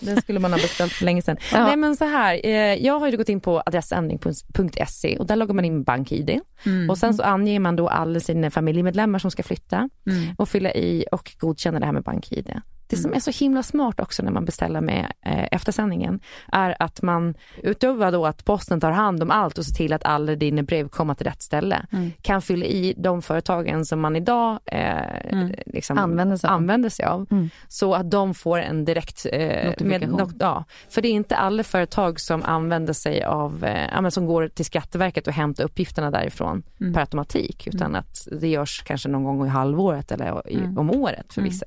[0.00, 1.36] Den skulle man ha beställt för länge sedan.
[1.52, 1.66] Ja.
[1.66, 5.54] Nej men så här, eh, jag har ju gått in på adressändring.se och där loggar
[5.54, 6.40] man in BankID.
[6.64, 6.90] Mm.
[6.90, 10.34] Och sen så anger man då alla sina familjemedlemmar som ska flytta mm.
[10.38, 12.60] och fylla i och godkänna det här med BankID.
[12.86, 13.16] Det som mm.
[13.16, 16.20] är så himla smart också när man beställer med eh, eftersändningen
[16.52, 20.04] är att man utöver då att posten tar hand om allt och ser till att
[20.04, 22.12] alla dina brev kommer till rätt ställe mm.
[22.22, 25.54] kan fylla i de företagen som man idag eh, mm.
[25.66, 27.50] liksom använder sig av, använder sig av mm.
[27.68, 29.74] så att de får en direkt eh.
[29.78, 34.48] Med, ja, för det är inte alla företag som använder sig av, eh, som går
[34.48, 36.92] till Skatteverket och hämtar uppgifterna därifrån mm.
[36.92, 37.94] per automatik utan mm.
[37.94, 41.66] att det görs kanske någon gång i halvåret eller i, om året för vissa.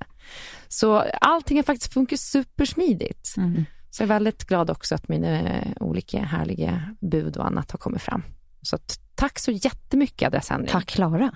[0.69, 3.37] Så allting har faktiskt funkat supersmidigt.
[3.37, 3.65] Mm.
[3.89, 8.01] Så jag är väldigt glad också att mina olika härliga bud och annat har kommit
[8.01, 8.23] fram.
[8.61, 8.77] Så
[9.15, 10.71] tack så jättemycket Adressändring.
[10.71, 11.31] Tack Klara.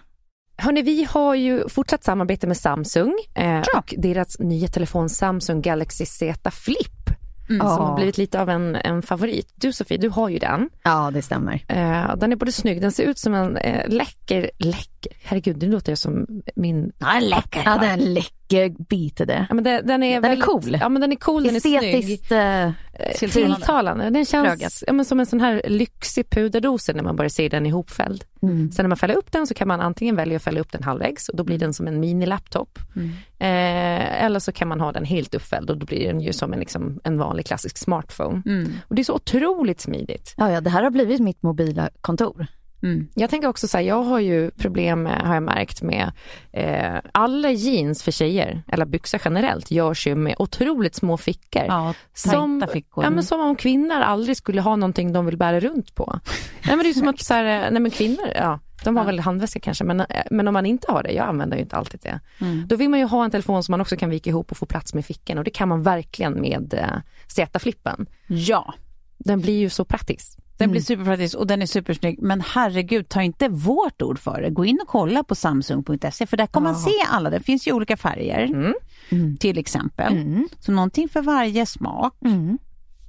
[0.57, 6.05] Hörni, vi har ju fortsatt samarbete med Samsung eh, och deras nya telefon Samsung Galaxy
[6.05, 7.00] Z Flip
[7.49, 7.67] Mm.
[7.67, 9.53] Som har blivit lite av en, en favorit.
[9.55, 10.69] Du Sofie, du har ju den.
[10.83, 11.53] Ja, det stämmer.
[11.67, 15.71] Eh, den är både snygg, den ser ut som en eh, läcker, läcker, herregud nu
[15.71, 16.91] låter jag som min...
[16.99, 17.61] Ja, läcker.
[17.65, 19.45] Ja, den läcker bit det.
[19.49, 20.77] Ja, men det, den är, den väldigt, är cool.
[20.81, 22.31] Ja, men den är cool, den är snygg.
[22.31, 24.09] Eh, tilltalande.
[24.09, 27.65] Den känns ja, men som en sån här lyxig puderdose när man bara ser den
[27.65, 28.23] ihopfälld.
[28.41, 28.71] Mm.
[28.71, 30.83] Sen när man fäller upp den så kan man antingen välja att fälla upp den
[30.83, 32.79] halvvägs och då blir den som en mini-laptop.
[32.95, 33.09] Mm.
[33.39, 36.53] Eh, eller så kan man ha den helt uppfälld och då blir den ju som
[36.53, 38.41] en, liksom, en vanlig klassisk smartphone.
[38.45, 38.71] Mm.
[38.87, 40.33] Och det är så otroligt smidigt.
[40.37, 42.47] Ja, ja, det här har blivit mitt mobila kontor.
[42.83, 43.07] Mm.
[43.13, 46.11] Jag tänker också så här, jag har ju problem med, har jag märkt med
[46.51, 51.63] eh, alla jeans för tjejer, eller byxor generellt, görs ju med otroligt små fickor.
[51.67, 53.03] Ja, som, fickor.
[53.03, 56.19] Ja, men som om kvinnor aldrig skulle ha någonting de vill bära runt på.
[56.65, 58.59] nej, men det är som att så här, nej men kvinnor, ja.
[58.83, 59.05] De har ja.
[59.05, 61.99] väl handväska kanske, men, men om man inte har det, jag använder ju inte alltid
[62.03, 62.19] det.
[62.39, 62.67] Mm.
[62.67, 64.65] Då vill man ju ha en telefon som man också kan vika ihop och få
[64.65, 68.05] plats med fickan och det kan man verkligen med eh, Z-flippen.
[68.27, 68.73] Ja.
[69.17, 70.37] Den blir ju så praktisk.
[70.57, 70.71] Den mm.
[70.71, 72.21] blir superpraktisk och den är supersnygg.
[72.21, 74.49] Men herregud, ta inte vårt ord för det.
[74.49, 76.73] Gå in och kolla på samsung.se för där kommer ja.
[76.73, 77.29] man se alla.
[77.29, 78.73] Det finns ju olika färger mm.
[79.09, 79.37] mm.
[79.37, 80.13] till exempel.
[80.13, 80.47] Mm.
[80.59, 82.13] Så någonting för varje smak.
[82.25, 82.57] Mm.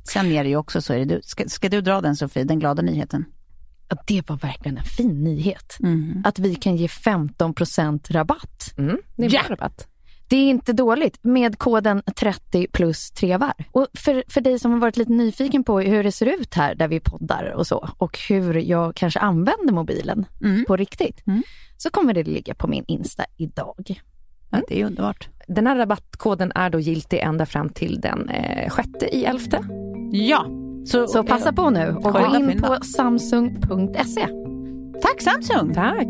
[0.05, 2.45] Sen är det ju också så, är det du, ska, ska du dra den Sofie,
[2.45, 3.25] den glada nyheten?
[3.89, 5.77] Ja, det var verkligen en fin nyhet.
[5.83, 6.23] Mm.
[6.25, 7.55] Att vi kan ge 15
[8.09, 8.75] rabatt.
[8.79, 9.43] Mm, det är ja.
[9.49, 9.89] rabatt.
[10.33, 13.53] Det är inte dåligt med koden 30 plus 3 var.
[13.73, 16.75] Och för, för dig som har varit lite nyfiken på hur det ser ut här
[16.75, 20.65] där vi poddar och så och hur jag kanske använder mobilen mm.
[20.65, 21.43] på riktigt mm.
[21.77, 24.01] så kommer det ligga på min Insta idag.
[24.51, 25.29] Ja, det är underbart.
[25.49, 29.65] Den här rabattkoden är då giltig ända fram till den eh, sjätte i elfte.
[30.13, 30.47] Ja.
[30.87, 34.29] Så, så passa på nu och gå in på samsung.se.
[35.03, 35.75] Tack Samsung!
[35.75, 36.09] Tack!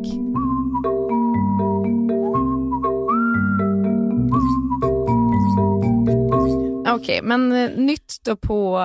[6.95, 8.79] Okej, okay, men eh, nytt då på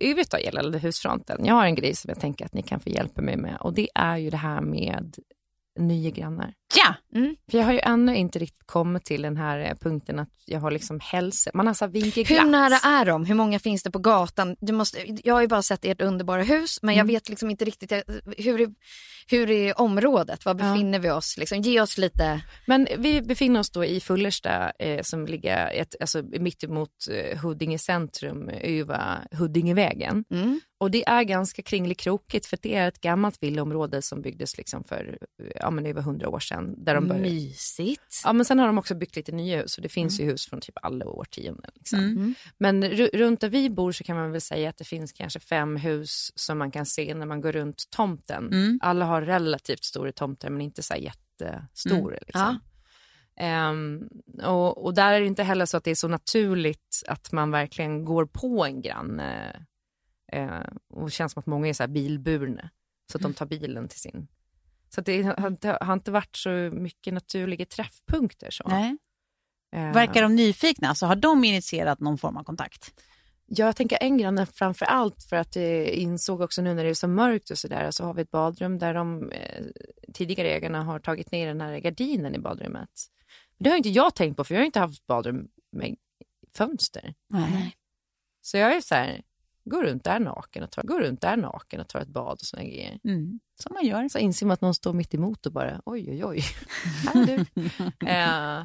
[0.00, 1.44] övrigt då gällande husfronten.
[1.44, 3.74] Jag har en grej som jag tänker att ni kan få hjälpa mig med och
[3.74, 5.14] det är ju det här med
[5.78, 6.54] nya grannar.
[6.76, 7.18] Ja!
[7.18, 7.36] Mm.
[7.50, 10.60] För jag har ju ännu inte riktigt kommit till den här eh, punkten att jag
[10.60, 11.50] har liksom hälsa.
[11.54, 12.44] Man har så vinkelglatt.
[12.44, 13.24] Hur nära är de?
[13.24, 14.56] Hur många finns det på gatan?
[14.60, 17.14] Du måste, jag har ju bara sett ert underbara hus men jag mm.
[17.14, 17.92] vet liksom inte riktigt
[18.36, 18.74] hur är,
[19.30, 20.44] hur är området?
[20.44, 21.02] Var befinner ja.
[21.02, 21.36] vi oss?
[21.38, 22.40] Liksom, ge oss lite.
[22.66, 27.38] Men vi befinner oss då i Fullersta eh, som ligger ett, alltså, mitt emot eh,
[27.38, 30.24] Huddinge centrum över Huddingevägen.
[30.30, 30.60] Mm.
[30.80, 35.18] Och det är ganska kringelikrokigt för det är ett gammalt villaområde som byggdes liksom för
[35.54, 36.84] ja, men över hundra år sedan.
[36.84, 37.28] Där de började...
[37.28, 38.22] Mysigt.
[38.24, 40.26] Ja men sen har de också byggt lite nya hus och det finns mm.
[40.26, 41.70] ju hus från typ alla årtionden.
[41.74, 41.98] Liksom.
[41.98, 42.34] Mm.
[42.58, 45.76] Men runt där vi bor så kan man väl säga att det finns kanske fem
[45.76, 48.46] hus som man kan se när man går runt tomten.
[48.46, 48.78] Mm.
[48.82, 52.16] Alla har relativt stora tomter men inte så jättestora.
[52.16, 52.24] Mm.
[52.26, 52.60] Liksom.
[53.34, 53.70] Ja.
[53.70, 54.08] Um,
[54.44, 57.50] och, och, där är det inte heller så att det är så naturligt att man
[57.50, 59.66] verkligen går på en granne
[60.32, 62.70] Eh, och det känns som att många är så här bilburna,
[63.12, 63.34] så att de mm.
[63.34, 64.28] tar bilen till sin...
[64.88, 68.50] Så det har, det har inte varit så mycket naturliga träffpunkter.
[68.50, 68.64] Så.
[68.68, 68.96] Nej.
[69.72, 69.92] Eh.
[69.92, 70.88] Verkar de nyfikna?
[70.88, 72.94] Alltså, har de initierat någon form av kontakt?
[73.52, 76.94] Jag tänker en granne framför allt för att jag insåg också nu när det är
[76.94, 79.64] så mörkt och så där, så har vi ett badrum där de eh,
[80.14, 82.90] tidigare ägarna har tagit ner den här gardinen i badrummet.
[83.58, 85.96] Det har inte jag tänkt på för jag har inte haft badrum med
[86.56, 87.14] fönster.
[87.28, 87.76] Nej.
[88.42, 89.22] Så jag är så här,
[89.64, 92.40] Går runt där naken och tar, går runt där naken och tar ett bad och
[92.40, 92.98] såna grejer.
[93.04, 93.40] Mm.
[93.62, 94.08] Som man gör.
[94.08, 96.42] Så inser man att någon står mitt emot och bara oj, oj, oj.
[97.06, 97.36] Här du.
[98.06, 98.64] uh,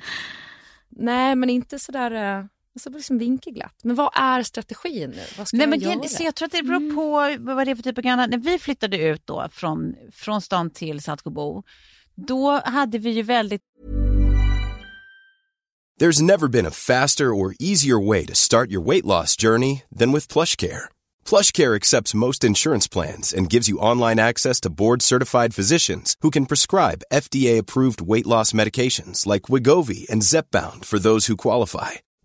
[0.89, 2.39] nej, men inte sådär...
[2.39, 2.45] Uh,
[2.75, 3.79] Alltså liksom vinkelglatt.
[3.83, 5.23] Men vad är strategin nu?
[5.37, 6.03] Vad ska Nej, men göra?
[6.03, 7.09] Så jag tror att det beror på
[7.53, 8.27] vad det är för typ av grannar.
[8.27, 11.63] När vi flyttade ut då från, från stan till Saltsjöbo
[12.15, 13.61] då hade vi ju väldigt
[15.99, 20.11] There's never been a faster or easier way to start your weight loss journey than
[20.11, 20.89] with PlushCare.
[21.25, 26.45] PlushCare accepts most insurance plans and gives you online access to board-certified physicians who can
[26.47, 31.91] prescribe FDA-approved weight loss medications like Wigovi and Zepbound for those who qualify.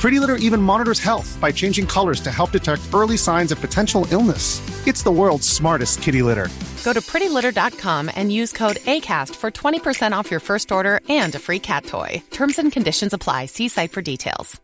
[0.00, 4.06] Pretty Litter even monitors health by changing colors to help detect early signs of potential
[4.10, 4.60] illness.
[4.86, 6.48] It's the world's smartest kitty litter.
[6.84, 11.38] Go to prettylitter.com and use code ACAST for 20% off your first order and a
[11.38, 12.22] free cat toy.
[12.30, 13.46] Terms and conditions apply.
[13.46, 14.60] See site for details.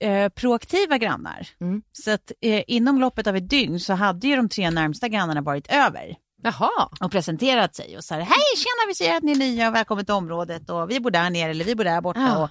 [0.00, 1.48] eh, proaktiva grannar.
[1.60, 1.82] Mm.
[1.92, 5.40] Så att eh, inom loppet av ett dygn så hade ju de tre närmsta grannarna
[5.40, 6.88] varit över Jaha.
[7.00, 9.74] och presenterat sig och så här, hej tjena vi ser att ni är nya och
[9.74, 12.20] välkommen till området och vi bor där nere eller vi bor där borta.
[12.20, 12.42] Ja.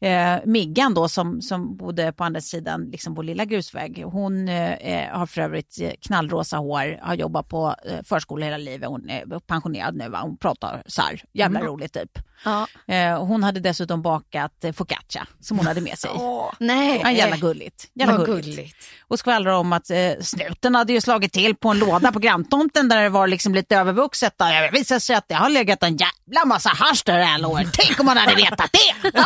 [0.00, 4.48] Och, eh, Miggan då som, som bodde på andra sidan liksom vår lilla grusväg, hon
[4.48, 9.10] eh, har för övrigt eh, knallrosa hår, har jobbat på eh, förskola hela livet, hon
[9.10, 12.18] är pensionerad nu va, hon pratar så här, jävla roligt typ.
[12.44, 12.66] Ja.
[12.94, 16.10] Eh, hon hade dessutom bakat eh, focaccia som hon hade med sig.
[16.58, 17.00] Nej.
[17.02, 17.84] Ja, jävla gulligt.
[17.94, 18.46] Jävla Vad gulligt.
[18.56, 18.76] gulligt.
[19.08, 22.88] Och skvallrar om att eh, snuten hade ju slagit till på en låda på granntomten
[22.88, 24.40] där det var liksom lite övervuxet.
[24.40, 27.70] Och det visade sig att det har legat en jävla massa hasch där alla åren.
[27.72, 29.10] Tänk om man hade vetat det!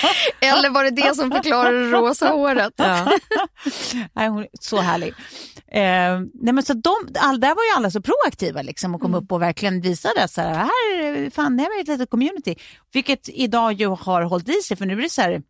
[0.40, 2.72] Eller var det det som förklarar det rosa håret?
[4.12, 5.08] Nej, hon är så härlig.
[5.68, 9.14] Eh, nej men så de, all, där var ju alla så proaktiva liksom och kom
[9.14, 12.54] upp och verkligen visade att så här, här fan, det här är ett litet community.
[12.92, 15.42] Vilket idag ju har hållit i sig, för nu är det så här,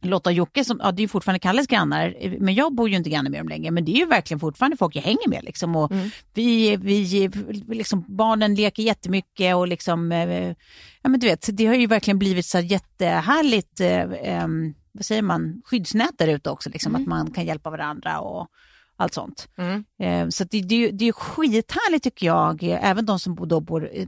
[0.00, 3.10] Lotta och Jocke, som, ja, det är fortfarande Kalles grannar, men jag bor ju inte
[3.10, 5.44] granne med dem längre, men det är ju verkligen fortfarande folk jag hänger med.
[5.44, 5.92] Liksom, och
[6.34, 7.30] vi, vi,
[7.68, 10.54] liksom, barnen leker jättemycket och liksom, eh,
[11.02, 14.46] ja men du vet, det har ju verkligen blivit så här jättehärligt, eh,
[14.92, 18.48] vad säger man, skyddsnät där ute också, liksom, att man kan hjälpa varandra och
[18.96, 19.48] allt sånt.
[19.56, 19.84] Mm.
[19.98, 23.90] Eh, så det, det, är det är skithärligt tycker jag, även de som då bor
[23.92, 24.06] eh,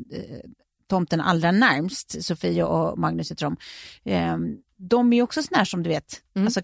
[0.93, 3.57] tomten allra närmst, Sofie och Magnus heter de,
[4.11, 4.37] eh,
[4.89, 6.61] de är ju också sådana här som du vet, alltså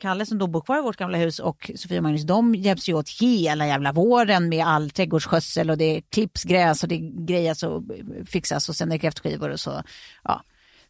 [0.00, 2.88] Kalle som då bor kvar i vårt gamla hus och Sofie och Magnus, de hjälps
[2.88, 7.62] ju åt hela jävla våren med all trädgårdsskötsel och det klipps gräs och det grejas
[7.62, 7.82] och
[8.26, 9.82] fixas och sen är det kräftskivor och så.
[10.24, 10.42] Ja.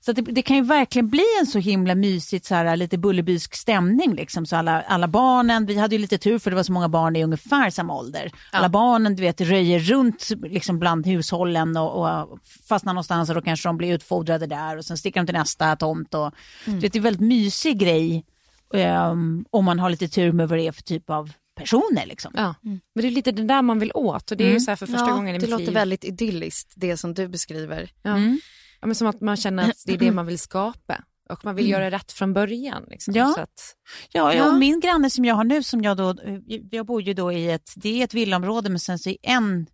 [0.07, 3.55] Så det, det kan ju verkligen bli en så himla mysigt, så här, lite bullerbysk
[3.55, 4.15] stämning.
[4.15, 4.47] Liksom.
[4.47, 7.17] Så alla, alla barnen, vi hade ju lite tur för det var så många barn
[7.17, 8.31] i ungefär samma ålder.
[8.53, 12.39] Alla barnen du vet, röjer runt liksom, bland hushållen och, och
[12.69, 15.77] fastnar någonstans och då kanske de blir utfodrade där och sen sticker de till nästa
[15.77, 16.15] tomt.
[16.15, 18.25] Och, du vet, det är en väldigt mysig grej
[18.75, 22.07] ehm, om man har lite tur med vad det är för typ av personer.
[22.07, 22.33] Liksom.
[22.35, 22.55] Ja.
[22.63, 24.77] Men det är lite det där man vill åt och det är ju så här
[24.77, 25.75] för första Ja, gången i det mitt låter liv.
[25.75, 27.91] väldigt idylliskt, det som du beskriver.
[28.03, 28.19] Ja.
[28.19, 28.37] Ja,
[28.87, 31.69] men som att man känner att det är det man vill skapa och man vill
[31.69, 32.85] göra rätt från början.
[32.89, 33.15] Liksom.
[33.15, 33.33] Ja.
[33.35, 33.77] Så att,
[34.13, 34.49] Ja, ja.
[34.49, 36.15] Och min granne som jag har nu, som jag då,
[36.71, 39.67] jag bor ju då i ett, det är ett villaområde men sen så i en,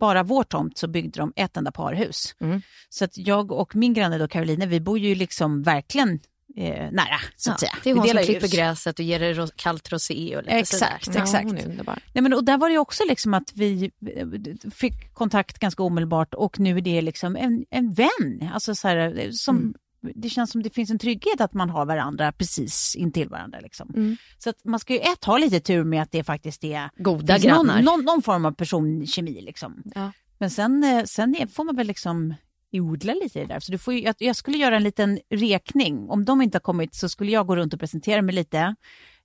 [0.00, 2.34] bara vår tomt så byggde de ett enda parhus.
[2.40, 2.62] Mm.
[2.88, 6.20] Så att jag och min granne då Caroline, vi bor ju liksom verkligen
[6.56, 7.78] eh, nära så att Ja, säga.
[7.84, 11.18] det är hon som klipper gräset och ger det kallt rosé och lite Exakt, sådär.
[11.18, 11.66] ja, exakt.
[11.66, 11.98] Underbar.
[12.12, 14.26] Nej, men, och där var det också liksom att vi eh,
[14.70, 18.50] fick kontakt ganska omedelbart och nu är det liksom en, en vän.
[18.54, 19.74] Alltså så här, eh, som, Mm.
[20.14, 23.60] Det känns som det finns en trygghet att man har varandra precis intill varandra.
[23.60, 23.90] Liksom.
[23.96, 24.16] Mm.
[24.38, 27.38] Så att man ska ju ett ha lite tur med att det faktiskt är Goda
[27.38, 27.74] grannar.
[27.74, 29.40] någon, någon, någon form av personkemi.
[29.40, 29.82] Liksom.
[29.94, 30.12] Ja.
[30.38, 32.34] Men sen, eh, sen får man väl liksom
[32.80, 33.60] odla lite i det där.
[33.60, 36.08] Så du får ju, jag, jag skulle göra en liten rekning.
[36.10, 38.74] Om de inte har kommit så skulle jag gå runt och presentera mig lite.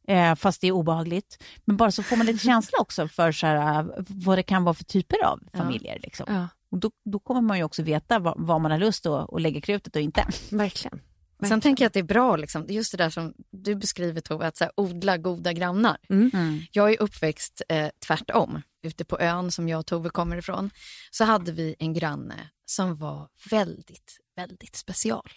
[0.08, 1.44] Eh, fast det är obehagligt.
[1.66, 4.64] Men bara så får man lite känsla också för så här, eh, vad det kan
[4.64, 6.00] vara för typer av familjer.
[6.04, 6.26] Liksom.
[6.30, 9.34] Ja, Och då, då kommer man ju också veta vad, vad man har lust att,
[9.34, 10.26] att lägga krutet och inte.
[10.52, 11.00] verkligen.
[11.48, 14.48] Sen tänker jag att det är bra, liksom, just det där som du beskriver Tove,
[14.48, 15.98] att så här, odla goda grannar.
[16.10, 16.62] Mm.
[16.72, 18.62] Jag är uppväxt eh, tvärtom.
[18.84, 20.70] Ute på ön som jag och Tove kommer ifrån
[21.12, 22.36] så hade vi en granne
[22.72, 25.30] som var väldigt, väldigt special.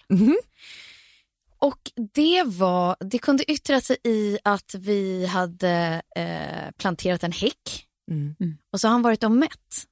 [1.58, 7.86] Och det, var, det kunde yttra sig i att vi hade eh, planterat en häck
[8.10, 8.34] Mm.
[8.72, 9.84] och så har han varit och mätt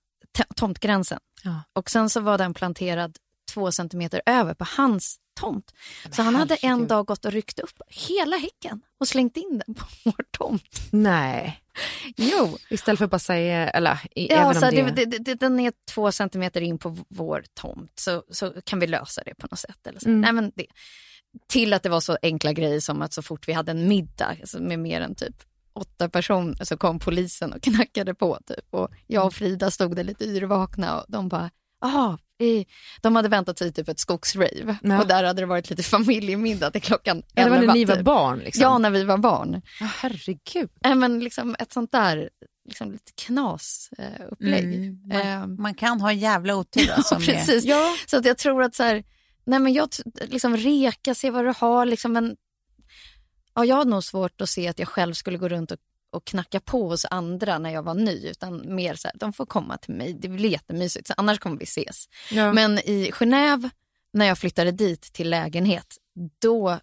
[0.57, 1.18] tomtgränsen.
[1.44, 1.62] Ja.
[1.72, 3.16] Och sen så var den planterad
[3.55, 5.74] två centimeter över på hans tomt.
[6.11, 9.74] Så han hade en dag gått och ryckt upp hela häcken och slängt in den
[9.74, 10.78] på vår tomt.
[10.90, 11.62] Nej.
[12.16, 14.83] Jo, Istället för att bara säga, eller ja, så det...
[14.83, 15.18] det...
[15.18, 19.35] Det, den är två centimeter in på vår tomt så, så kan vi lösa det
[19.35, 19.87] på något sätt.
[19.87, 20.09] Eller så.
[20.09, 20.20] Mm.
[20.20, 20.66] Nej, men det,
[21.46, 24.37] till att det var så enkla grejer som att så fort vi hade en middag
[24.40, 25.37] alltså med mer än typ
[25.72, 28.38] åtta personer så kom polisen och knackade på.
[28.46, 28.66] Typ.
[28.70, 31.50] Och jag och Frida stod där lite yrvakna och de bara,
[31.81, 32.64] jaha, eh."
[33.00, 35.00] de hade väntat sig typ ett skogsrave Ja.
[35.00, 37.85] och där hade det varit lite familjemiddag till klockan Ja, det var när 11, ni
[37.85, 38.05] var typ.
[38.05, 38.62] barn liksom?
[38.62, 39.62] Ja, när vi var barn.
[39.81, 40.70] Ja, herregud.
[40.85, 42.31] Nej, men liksom ett sånt där
[42.68, 44.64] liksom lite knasupplägg.
[44.64, 44.74] Eh.
[44.74, 44.98] Mm.
[45.09, 46.83] Man, Ehm, man kan ha en jävla otur.
[46.88, 47.64] Ja, Alltså, med- precis.
[48.07, 49.05] Så att jag tror att så här,
[49.44, 49.88] nej men jag
[50.28, 51.87] liksom reka, se vad du har.
[51.87, 52.37] Liksom, men,
[53.55, 55.78] ja, jag har nog svårt att se att jag själv skulle gå runt och,
[56.12, 58.29] och knacka på hos andra när jag var ny.
[58.29, 60.12] Utan mer så här, de får komma till mig.
[60.12, 62.09] Det blir jättemysigt, så annars kommer vi ses.
[62.31, 62.53] Ja.
[62.53, 63.70] Men i Genève,
[64.12, 65.96] när jag flyttade dit till lägenhet,
[66.38, 66.79] då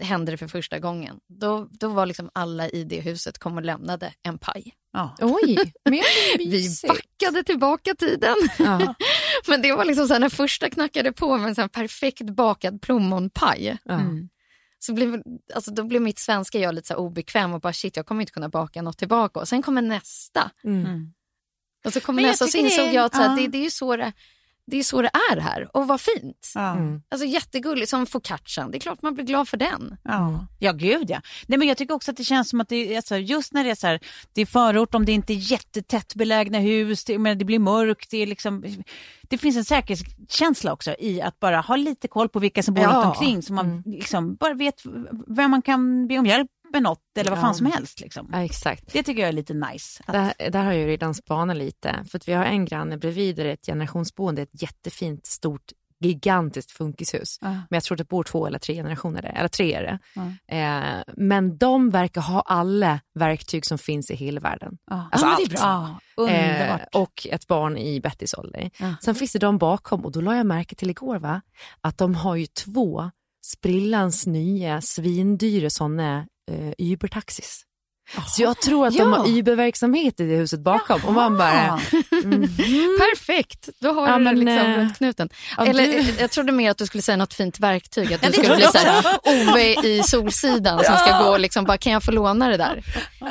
[0.00, 1.20] hände det för första gången.
[1.28, 4.74] Då, då var liksom alla i det huset kom och lämnade en paj.
[4.92, 5.16] Ja.
[5.20, 6.02] Oj, men
[6.38, 8.36] Vi backade tillbaka tiden.
[8.58, 8.94] Ja.
[9.46, 13.78] Men det var liksom så här, när första knackade på med en perfekt bakad plommonpaj.
[13.84, 13.94] Ja.
[13.94, 14.28] Mm.
[14.82, 15.22] Så blev,
[15.54, 18.32] alltså, då blev mitt svenska jag lite så obekväm och bara shit jag kommer inte
[18.32, 19.40] kunna baka något tillbaka.
[19.40, 20.50] Och sen kommer nästa.
[20.64, 21.12] Mm.
[21.84, 23.36] Och så kommer nästa och så insåg det är- jag att så här, ja.
[23.36, 24.12] det, det, är ju så det,
[24.66, 25.76] det är så det är här.
[25.76, 26.52] Och vad fint.
[26.54, 26.72] Ja.
[26.72, 27.02] Mm.
[27.08, 28.70] Alltså jättegulligt som focaccian.
[28.70, 29.96] Det är klart man blir glad för den.
[30.04, 30.46] Ja.
[30.58, 31.20] ja, gud ja.
[31.46, 33.64] Nej, men jag tycker också att det känns som att det är, alltså, just när
[33.64, 34.00] det är så här,
[34.32, 38.10] det är förort, om det inte är jättetätt belägna hus, det, men det blir mörkt,
[38.10, 38.64] det är liksom,
[39.22, 42.84] det finns en säkerhetskänsla också i att bara ha lite koll på vilka som bor
[42.84, 42.90] Ja.
[42.92, 44.82] runt omkring så man liksom bara vet
[45.26, 47.42] vem man kan be om hjälp med något eller vad Ja.
[47.42, 48.00] fan som helst.
[48.00, 48.28] Liksom.
[48.32, 48.92] ja, exakt.
[48.92, 50.02] Det tycker jag är lite nice.
[50.06, 52.04] Att, Där, där har jag ju redan spanat lite.
[52.10, 55.72] För att vi har en granne bredvid där det är ett generationsboende, ett jättefint, stort,
[56.00, 57.38] gigantiskt funkishus.
[57.40, 57.48] Ja.
[57.48, 59.98] Men jag tror det bor två eller tre generationer där, eller tre är det.
[60.56, 64.78] Eh, men de verkar ha alla verktyg som finns i hela världen.
[64.90, 65.08] ja.
[65.12, 65.50] Alltså ja, allt.
[65.50, 66.00] det är bra.
[66.16, 66.28] Ja.
[66.30, 68.70] Eh, och ett barn i Bettys ålder.
[68.78, 68.94] Ja.
[69.00, 71.40] Sen finns det de bakom och då la jag märke till igår va,
[71.80, 73.10] att de har ju två
[73.44, 77.66] sprillans nya svindyra sådana eh, Uber-taxis.
[78.28, 79.16] Så jag tror att de Ja.
[79.18, 81.00] har Uber-verksamhet i det huset bakom.
[81.04, 81.80] Och man bara,
[82.24, 82.48] mhm.
[82.98, 85.28] Perfekt, då har Ja, du men, liksom eh, runt knuten.
[85.56, 88.12] ja, Eller du- jag trodde mer att du skulle säga något fint verktyg.
[88.14, 91.78] Att du skulle bli så här, Ove i Solsidan som ska gå och liksom bara,
[91.78, 92.84] kan jag få låna det där?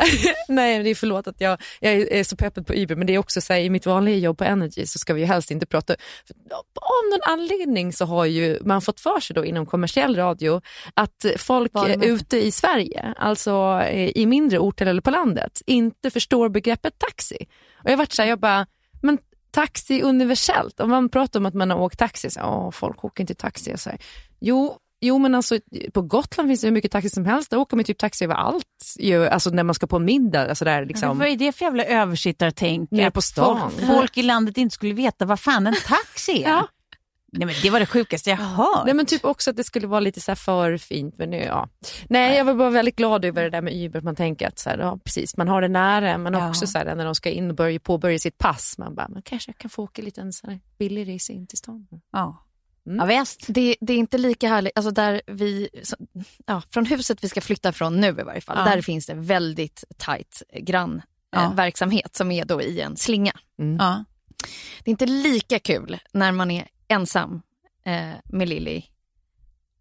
[0.48, 3.18] Nej, det är förlåt att jag, jag är så peppad på Uber, men det är
[3.18, 5.66] också så här, i mitt vanliga jobb på Energy så ska vi ju helst inte
[5.66, 5.94] prata.
[5.94, 10.62] Av någon anledning så har ju man fått för sig då inom kommersiell radio
[10.94, 16.50] att folk ute i Sverige, alltså eh, i mindre orter eller på landet, inte förstår
[16.50, 17.38] begreppet taxi.
[17.84, 18.68] Och jag varit så här, jag bara,
[19.02, 19.18] men
[19.52, 20.80] taxi universellt.
[20.80, 23.74] Om man pratar om att man har åkt taxi, så här, folk åker inte taxi.
[23.74, 24.00] Och så här,
[24.40, 25.60] jo, Jo men alltså
[25.94, 27.50] på Gotland finns det hur mycket taxi som helst.
[27.50, 28.96] Där åker man typ taxi överallt.
[29.00, 30.50] Ju, alltså när man ska på en middag.
[30.50, 31.20] Alltså där, Men liksom.
[31.20, 32.92] vad är det för jävla översittartänk?
[32.92, 33.72] Nere Att på stan.
[33.72, 36.50] Folk, folk i landet inte skulle veta vad fan en taxi är.
[36.50, 36.68] Ja.
[37.34, 38.86] Nej, men det var det sjukaste jag hört.
[38.86, 41.18] Nej men typ också att det skulle vara lite så här för fint.
[41.18, 41.70] Men nu, ja.
[42.10, 44.02] Nej jag var bara väldigt glad över det där med Uber.
[44.02, 46.18] Man tänker att så här, ja, precis, man har det nära.
[46.18, 46.50] Men Ja.
[46.50, 48.78] också så här, när de ska in och börja, påbörja sitt pass.
[48.78, 51.48] Man bara, men kanske jag kan få åka lite en så här billig resa in
[51.48, 51.88] till stan.
[52.12, 52.46] Ja.
[52.88, 52.98] Mm.
[53.10, 53.46] Ja, visst.
[53.48, 55.96] Det, det är inte lika härligt, alltså där vi, så-
[56.46, 58.76] ja, från huset vi ska flytta från nu i varje fall, Ja.
[58.76, 61.44] där finns det väldigt tajt grannverksamhet Ja.
[61.46, 63.34] eh, verksamhet som är då i en slinga.
[63.80, 64.04] Ja.
[64.84, 67.42] Det är inte lika kul när man är ensam
[67.86, 68.84] eh, med Lilly.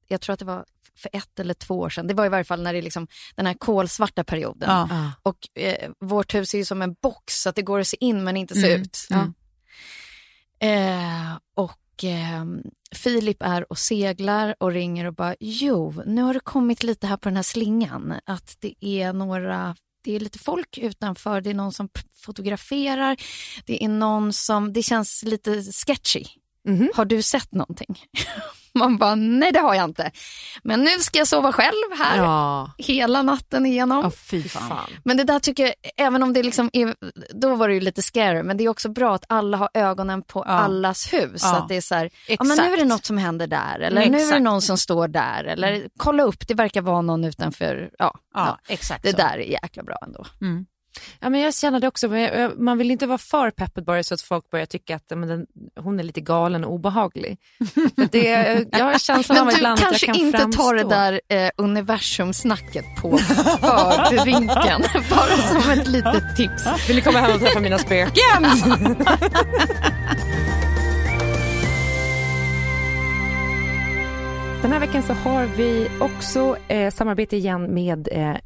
[0.09, 0.65] Jag tror att det var
[0.97, 2.07] för ett eller två år sedan.
[2.07, 4.69] Det var i varje fall när det är liksom den här kolsvarta perioden.
[4.91, 5.13] Ja.
[5.23, 7.97] Och eh, vårt hus är ju som en box så att det går att se
[8.01, 8.99] in men inte se Mm, ut.
[9.11, 9.35] mm.
[10.61, 12.45] Eh, och eh,
[12.95, 17.17] Filip är och seglar och ringer och bara jo, nu har det kommit lite här
[17.17, 21.55] på den här slingan att det är några det är lite folk utanför, det är
[21.55, 23.17] någon som fotograferar,
[23.65, 26.25] det är någon som, det känns lite sketchy.
[26.69, 26.91] Mhm.
[26.95, 27.99] Har du sett någonting?
[28.75, 30.11] Man bara, nej det har jag inte.
[30.63, 32.71] Men nu ska jag sova själv här Ja.
[32.79, 34.01] hela natten igenom.
[34.05, 34.91] Ja, fy fan.
[35.05, 36.95] Men det där tycker jag, även om det liksom är,
[37.35, 40.23] då var det ju lite scary, men det är också bra att alla har ögonen
[40.23, 40.53] på Ja.
[40.53, 41.31] allas hus.
[41.35, 41.39] Ja.
[41.51, 42.89] Så att det är så här, ja, men nu är det Exakt.
[42.89, 44.43] något som händer där, eller nu är det Exakt.
[44.43, 48.15] någon som står där, eller kolla upp, det verkar vara någon utanför, ja.
[48.35, 48.59] Ja, ja.
[48.69, 49.17] exakt Det så.
[49.17, 50.25] där är jäkla bra ändå.
[50.41, 50.67] Mm.
[51.21, 54.15] Ja, men jag känner det också, men man vill inte vara för peppad bara så
[54.15, 55.47] att folk börjar tycka att men den,
[55.81, 57.39] hon är lite galen och obehaglig.
[58.11, 58.25] Det,
[58.73, 60.63] jag har känslan av Men du ibland att jag kanske kan inte framstå.
[60.63, 66.89] tar det där eh, universumsnacket på förvinkeln, bara som ett litet tips.
[66.89, 68.45] Vill ni komma hem och träffa mina spöken?
[74.63, 78.37] Den här veckan så har vi också eh, samarbete igen med eh,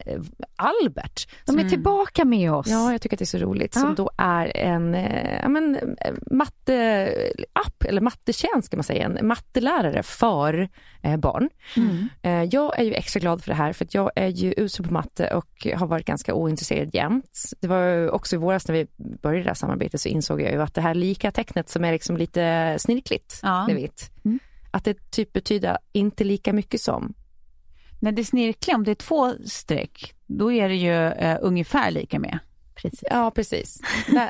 [0.57, 1.29] Albert.
[1.47, 2.67] De är tillbaka med oss.
[2.69, 3.73] Ja, jag tycker att det är så roligt.
[3.75, 3.81] Ja.
[3.81, 9.27] Som då är en eh, ja, men, eh, matte-app, eller mattetjänst kan man säga, en
[9.27, 10.69] mattelärare för
[11.03, 11.51] eh, barn.
[11.77, 12.09] Mm.
[12.23, 14.87] Eh, jag är ju extra glad för det här för att jag är ju usel
[14.87, 17.41] på matte och har varit ganska ointresserad jämt.
[17.61, 18.87] Det var också i våras när vi
[19.23, 21.93] började det här samarbetet så insåg jag ju att det här lika tecknet som är
[21.93, 23.67] liksom lite snirkligt, Ja.
[23.67, 24.11] ni vet.
[24.25, 24.39] Mm.
[24.75, 27.15] Att det typ betyder inte lika mycket som.
[28.01, 31.91] När det är snirkliga, om det är två streck, då är det ju eh, ungefär
[31.91, 32.39] lika med.
[32.75, 33.05] Precis.
[33.11, 33.81] Ja, precis.
[34.09, 34.29] Ja,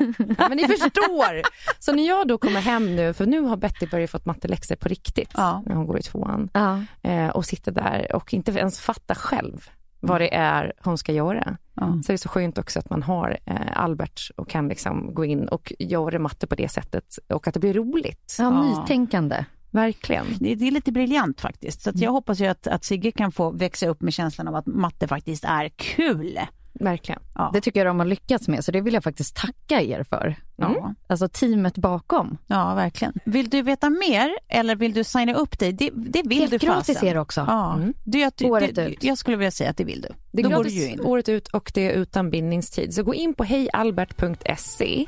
[0.49, 1.41] men ni förstår.
[1.79, 4.89] Så när jag då kommer hem nu, för nu har Betty börjat fått matteläxor på
[4.89, 5.63] riktigt, Ja.
[5.65, 6.81] när hon går i tvåan, Ja.
[7.01, 9.69] eh, och sitter där och inte ens fattar själv
[9.99, 11.57] vad det är hon ska göra.
[11.73, 11.99] Ja.
[12.05, 15.25] Så det är så skönt också att man har eh, Albert och kan liksom gå
[15.25, 18.35] in och göra matte på det sättet och att det blir roligt.
[18.39, 18.63] Ja, Ja.
[18.81, 19.45] nytänkande.
[19.75, 20.25] Verkligen.
[20.39, 21.81] Det, det är lite briljant faktiskt.
[21.81, 24.65] Så jag hoppas ju att, att Sigge kan få växa upp med känslan av att
[24.65, 26.39] matte faktiskt är kul.
[26.79, 27.21] Verkligen.
[27.35, 27.49] Ja.
[27.53, 30.35] Det tycker jag de har lyckats med, så det vill jag faktiskt tacka er för.
[30.55, 30.93] Ja.
[31.07, 32.37] Alltså teamet bakom.
[32.47, 33.13] ja, verkligen.
[33.25, 35.73] Vill du veta mer eller vill du signa upp dig?
[35.73, 37.09] Det, det vill Helt du gratis fasen.
[37.09, 37.45] är det också.
[37.47, 37.93] Ja, Mm.
[38.03, 39.03] det, jag, ty- Året det, ut.
[39.03, 40.07] jag skulle vilja säga att det vill du.
[40.31, 41.01] Det är Då går gratis du in.
[41.01, 42.93] året ut och det är utan bindningstid.
[42.93, 45.05] Så gå in på hejalbert.se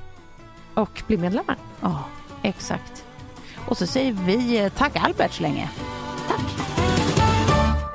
[0.74, 1.57] och bli medlemmar.
[1.82, 2.03] Ja,
[2.43, 3.03] exakt.
[3.68, 5.70] Och så säger vi eh, tack Albert så länge.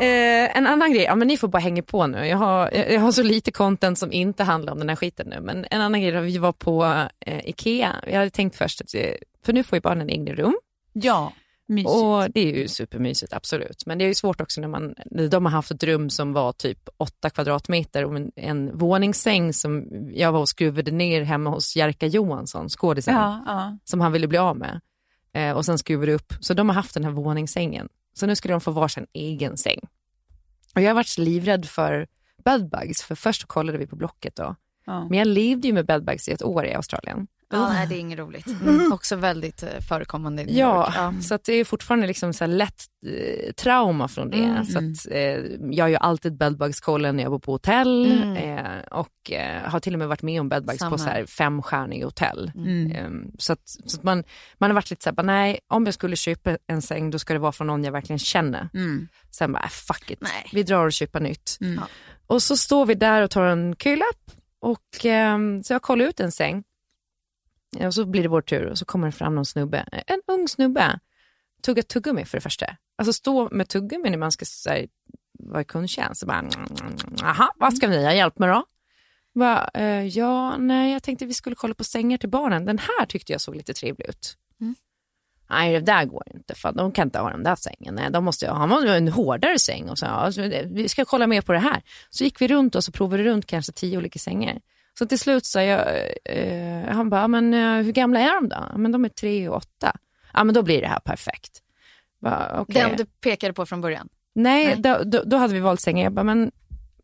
[0.01, 2.27] Eh, en annan grej, ja, men ni får bara hänga på nu.
[2.27, 5.27] Jag har, jag, jag har så lite content som inte handlar om den här skiten
[5.29, 5.41] nu.
[5.41, 7.97] Men en annan grej, vi var på eh, Ikea.
[8.07, 9.11] Jag hade tänkt först att, eh,
[9.45, 10.57] för nu får ju barnen egna rum.
[10.93, 11.33] Ja,
[11.69, 11.95] mysigt.
[11.95, 13.87] Och det är ju supermysigt, absolut.
[13.87, 14.95] Men det är ju svårt också när man,
[15.31, 19.89] de har haft ett rum som var typ 8 kvadratmeter och en, en våningssäng som
[20.15, 23.79] jag var och skruvade ner hemma hos Jerka Johansson, skådisen, ja, ja.
[23.85, 24.81] som han ville bli av med.
[25.35, 26.35] Eh, och sen skruvade upp.
[26.41, 27.89] Så de har haft den här våningssängen.
[28.15, 29.81] Så nu skulle de få varsin egen säng.
[30.75, 32.07] Och jag har varit livrädd för
[32.45, 34.57] bedbugs, för först kollade vi på Blocket då.
[34.87, 35.09] ja.
[35.09, 37.27] Men jag levde ju med bedbugs i ett år i Australien.
[37.53, 38.47] Ja, nej, det är inget roligt.
[38.47, 38.93] Mm.
[38.93, 40.93] Också väldigt eh, förekommande i New York.
[40.97, 44.37] Ja, så att det är fortfarande liksom så lätt eh, trauma från det.
[44.45, 44.65] Mm.
[44.65, 45.21] Så att, eh,
[45.71, 48.37] jag gör alltid bedbugskollen när jag bor på hotell Mm.
[48.37, 51.27] eh, och eh, har till och med varit med om bedbugs Samma på så här
[51.27, 52.53] femstjärniga hotell.
[52.55, 52.93] Mm.
[52.93, 54.25] Eh, så att, så att man,
[54.59, 57.19] man har varit lite så här, bara, nej, om jag skulle köpa en säng då
[57.19, 58.69] ska det vara från någon jag verkligen känner.
[58.75, 59.09] Mm.
[59.31, 60.51] Sen bara, äh, fuck it, Nej.
[60.53, 61.59] vi drar och köper nytt.
[61.61, 61.75] Mm.
[61.75, 61.83] Ja.
[62.27, 64.31] Och så står vi där och tar en kölapp
[64.61, 66.63] och ehm, så jag kollar ut en säng.
[67.81, 70.49] Och så blir det vår tur och så kommer det fram någon snubbe, en ung
[70.49, 70.99] snubbe,
[71.63, 72.77] tugga tuggummi för det första.
[72.97, 74.87] Alltså stå med tuggummi när man ska här,
[75.39, 76.25] vara i kundtjänst.
[76.27, 76.49] Bara,
[77.23, 78.65] aha, vad ska ni ha hjälp med då?
[79.35, 82.65] Bara, eh, ja, nej, jag tänkte vi skulle kolla på sängar till barnen.
[82.65, 84.37] Den här tyckte jag såg lite trevlig ut.
[84.61, 84.75] Mm.
[85.51, 87.95] Nej, det där går inte, för de kan inte ha den där sängen.
[87.95, 89.89] Nej, de måste ha en hårdare säng.
[89.89, 91.83] Och så, ja, det- vi ska kolla mer på det här.
[92.11, 94.61] Så gick vi runt och så provade runt kanske tio olika sängar.
[94.99, 95.87] Så till slut sa jag,
[96.25, 98.57] eh, han bara, "Ja, men eh, hur gamla är de då?
[98.73, 99.97] "Ja, Men de är tre och åtta.
[100.33, 101.63] Ja, men då blir det här perfekt.
[102.21, 102.83] Bara, okej.
[102.83, 104.09] Den du pekade på från början.
[104.35, 104.77] Nej, Nej.
[104.77, 106.05] Då, då, då hade vi valt sängen.
[106.05, 106.51] Jag bara, men,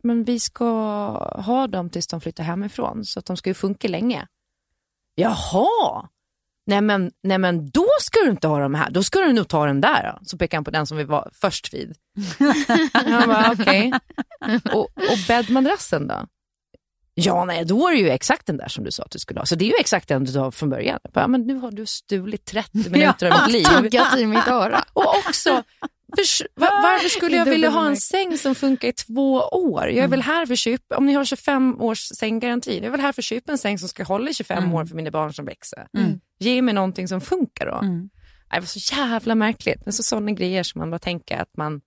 [0.03, 0.65] men vi ska
[1.45, 4.27] ha dem tills de flyttar hemifrån, så att de ska ju funka länge.
[5.15, 6.09] Jaha!
[6.67, 9.49] Nej men, nej men då ska du inte ha dem här, då ska du nog
[9.49, 10.13] ta den där.
[10.13, 10.25] Då.
[10.25, 11.97] Så pekade han på den som vi var först vid.
[12.93, 13.93] Han bara, okej.
[14.75, 16.27] Och, och bäddmadrassen då?
[17.25, 19.41] Ja, nej, då är det ju exakt den där som du sa att du skulle
[19.41, 19.47] ha.
[19.47, 20.99] Så det är ju exakt den du har från början.
[21.15, 23.65] Bara, men nu har du stulit 30 minuter av mitt liv.
[23.65, 24.85] Tuggat i mitt öra.
[24.93, 25.63] Och också,
[26.17, 29.89] förs- va- varför skulle jag vilja ha en säng som funkar i två år?
[29.89, 33.01] Jag är väl här för köpa, om ni har 25 års sänggaranti, jag är väl
[33.01, 35.33] här för att köpa en säng som ska hålla i 25 år för mina barn
[35.35, 35.87] som växer.
[35.99, 36.21] Mm.
[36.39, 37.79] Ge mig någonting som funkar då.
[37.87, 38.09] Mm.
[38.55, 39.81] Det var så jävla märkligt.
[39.85, 41.81] Men så sådana grejer som man bara tänker att man,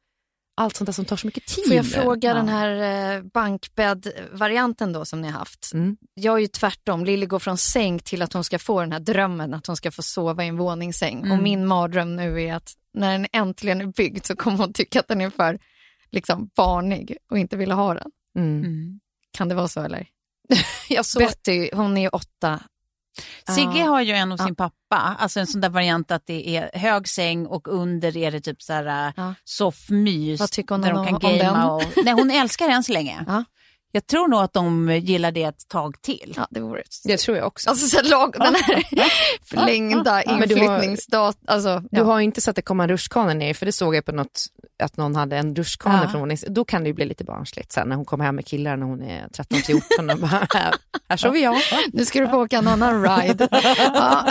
[0.55, 1.65] allt sånt där som tar så mycket tid.
[1.67, 2.33] Får jag fråga Ja.
[2.33, 5.71] den här eh, bankbädd-varianten då som ni har haft?
[5.73, 5.97] Mm.
[6.13, 7.05] Jag är ju tvärtom.
[7.05, 9.91] Lilly går från säng till att hon ska få den här drömmen att hon ska
[9.91, 11.19] få sova i en våningssäng.
[11.19, 11.31] Mm.
[11.31, 14.99] Och min mardröm nu är att när den äntligen är byggd så kommer hon tycka
[14.99, 15.59] att den är för
[16.11, 18.11] liksom, barnig och inte vilja ha den.
[18.37, 18.99] Mm.
[19.37, 20.07] Kan det vara så eller?
[20.89, 22.59] Jag såg, Betty, hon är ju åtta.
[23.55, 26.80] Sigge har ju en hos sin pappa, alltså en sån där variant att det är
[26.80, 30.39] hög säng och under är det typ så här uh, soffmys.
[30.39, 31.59] Vad tycker hon där de om- kan om gamea den?
[31.62, 33.26] och, Nej, hon älskar den så länge.
[33.91, 33.97] Ja.
[33.97, 36.33] Jag tror nog att de gillar det ett tag till.
[36.37, 37.69] Ja, det vore det tror jag också.
[37.69, 38.83] Alltså så lag, den här
[39.45, 41.37] förlängda har- inflyttningsdat...
[41.47, 42.03] Alltså, Du ja.
[42.03, 44.45] har inte sett att det kommer en rutschkana ner, för det såg jag på något,
[44.83, 46.09] att någon hade en rutschkana Ja.
[46.09, 46.45] från vånings...
[46.47, 48.85] Då kan det ju bli lite barnsligt sen när hon kommer hem med killar när
[48.85, 50.75] hon är 13-14 och bara, här,
[51.09, 51.55] här sover jag.
[51.93, 53.47] Nu ska du få åka en annan ride.
[53.93, 54.25] ja.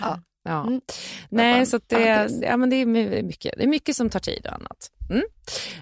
[0.44, 0.62] Ja.
[0.66, 0.80] Mm.
[1.28, 4.46] Nej, så det, ja, men det, är my- mycket, det är mycket som tar tid
[4.46, 4.90] och annat.
[5.10, 5.22] Mm.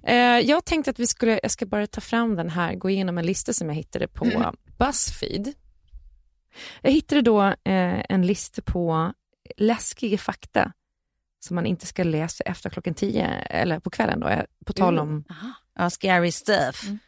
[0.03, 3.19] Eh, jag tänkte att vi skulle, jag ska bara ta fram den här, gå igenom
[3.19, 4.57] en lista som jag hittade på Mm.
[4.79, 5.53] Buzzfeed.
[6.83, 7.55] Jag hittade då eh,
[8.09, 9.13] en lista på
[9.57, 10.73] läskiga fakta
[11.41, 14.99] som man inte ska läsa efter klockan tio, eller på kvällen då, eh, på tal
[14.99, 15.25] om
[15.79, 16.83] Ja, scary stuff.
[16.87, 16.99] Mm.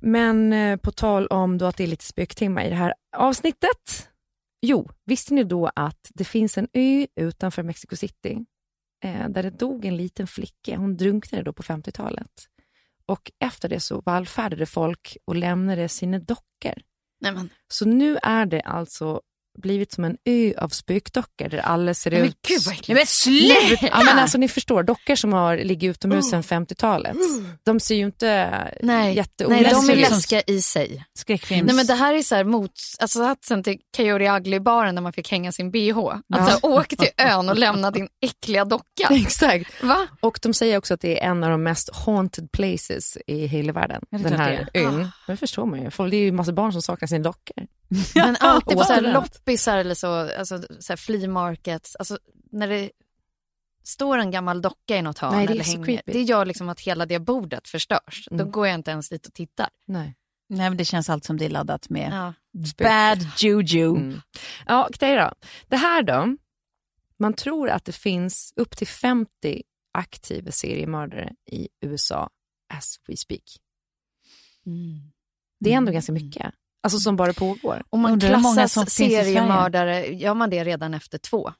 [0.00, 4.08] men eh, på tal om då att det är lite spöktimmar i det här avsnittet.
[4.62, 8.44] Jo, visste ni då att det finns en ö utanför Mexico City
[9.04, 10.76] eh, där det dog en liten flicka.
[10.76, 12.30] Hon drunknade då på 50-talet.
[13.06, 16.74] Och efter det så vallfärdade folk och lämnade sina dockor.
[17.20, 19.20] Nej, men, Så nu är det alltså
[19.60, 22.36] blivit som en ö av spökdockor där alla ser nej, men ut...
[22.48, 22.74] gud vad.
[22.88, 23.86] Nej, men sluta!
[23.86, 27.16] Ja, men alltså, ni förstår, dockor som har ligger utomhus sedan 50-talet,
[27.64, 30.10] de ser ju inte Nej, nej, jätteoläskiga de är ut.
[30.10, 31.04] läskiga i sig.
[31.18, 31.66] Skräckfilms...
[31.66, 35.12] Nej, men det här är så här mot, alltså satsen till Coyote Ugly-baren där man
[35.12, 35.98] fick hänga sin bh.
[35.98, 39.08] Att så här, åk till ön och lämna din äckliga docka.
[39.10, 39.82] Exakt.
[39.82, 40.06] Va?
[40.20, 43.72] Och de säger också att det är en av de mest haunted places i hela
[43.72, 44.02] världen.
[44.10, 45.08] Ja, det är den här det ön.
[45.26, 46.10] Det förstår man ju.
[46.10, 47.66] Det är ju massa barn som saknar sina dockor.
[48.14, 52.18] Men alltid på så här loppisar eller så, alltså så här flea markets, alltså
[52.52, 52.90] när det
[53.84, 56.12] står en gammal docka i något hörn Nej, det är eller hänger, creepy.
[56.12, 58.28] det gör liksom att hela det bordet förstörs.
[58.30, 58.50] Då Mm.
[58.50, 59.68] går jag inte ens dit och tittar.
[59.86, 60.16] Nej.
[60.48, 62.34] Nej, men det känns allt som det är laddat med Ja.
[62.78, 63.88] bad juju.
[63.90, 64.20] Mm.
[64.66, 65.32] Ja, okej då.
[65.68, 66.36] Det här då.
[67.18, 69.62] Man tror att det finns upp till 50
[69.92, 72.30] aktiva seriemördare i USA
[72.74, 73.42] as we speak.
[75.60, 76.54] Det är ändå ganska mycket.
[76.82, 77.82] Alltså som bara pågår.
[77.90, 81.52] Om man Undrar hur många klassas som seriemördare, gör man det redan efter två?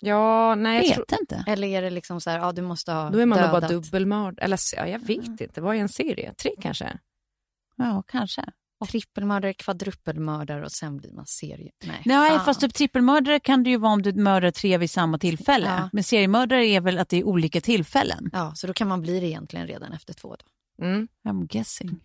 [0.00, 1.44] Ja, nej, jag Jag tror, vet inte.
[1.46, 3.52] Eller är det liksom så här, ja du måste ha då är man dödat.
[3.52, 4.44] bara dubbelmördare.
[4.44, 6.34] Eller ja, jag vet inte, vad är en serie?
[6.34, 6.98] Tre kanske?
[7.76, 8.44] Ja, kanske.
[8.88, 11.70] Trippelmördare, kvadrupelmördare och sen blir man serie.
[11.84, 12.44] Nej, Nej, fan.
[12.44, 15.66] fast typ trippelmördare kan det ju vara om du mördar tre vid samma tillfälle.
[15.66, 15.90] Ja.
[15.92, 18.30] Men seriemördare är väl att det är olika tillfällen.
[18.32, 20.36] Ja, så då kan man bli det egentligen redan efter två.
[20.78, 20.84] Då.
[20.84, 21.08] Mm.
[21.28, 22.00] I'm guessing.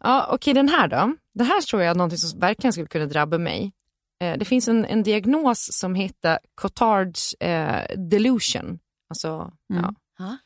[0.00, 1.14] Ja, okej, den här då.
[1.34, 3.72] Det här tror jag är något som verkligen skulle kunna drabba mig.
[4.22, 8.78] Eh, det finns en, en diagnos som heter Cotards eh, delusion.
[9.10, 9.94] Alltså, Mm.
[10.18, 10.36] ja.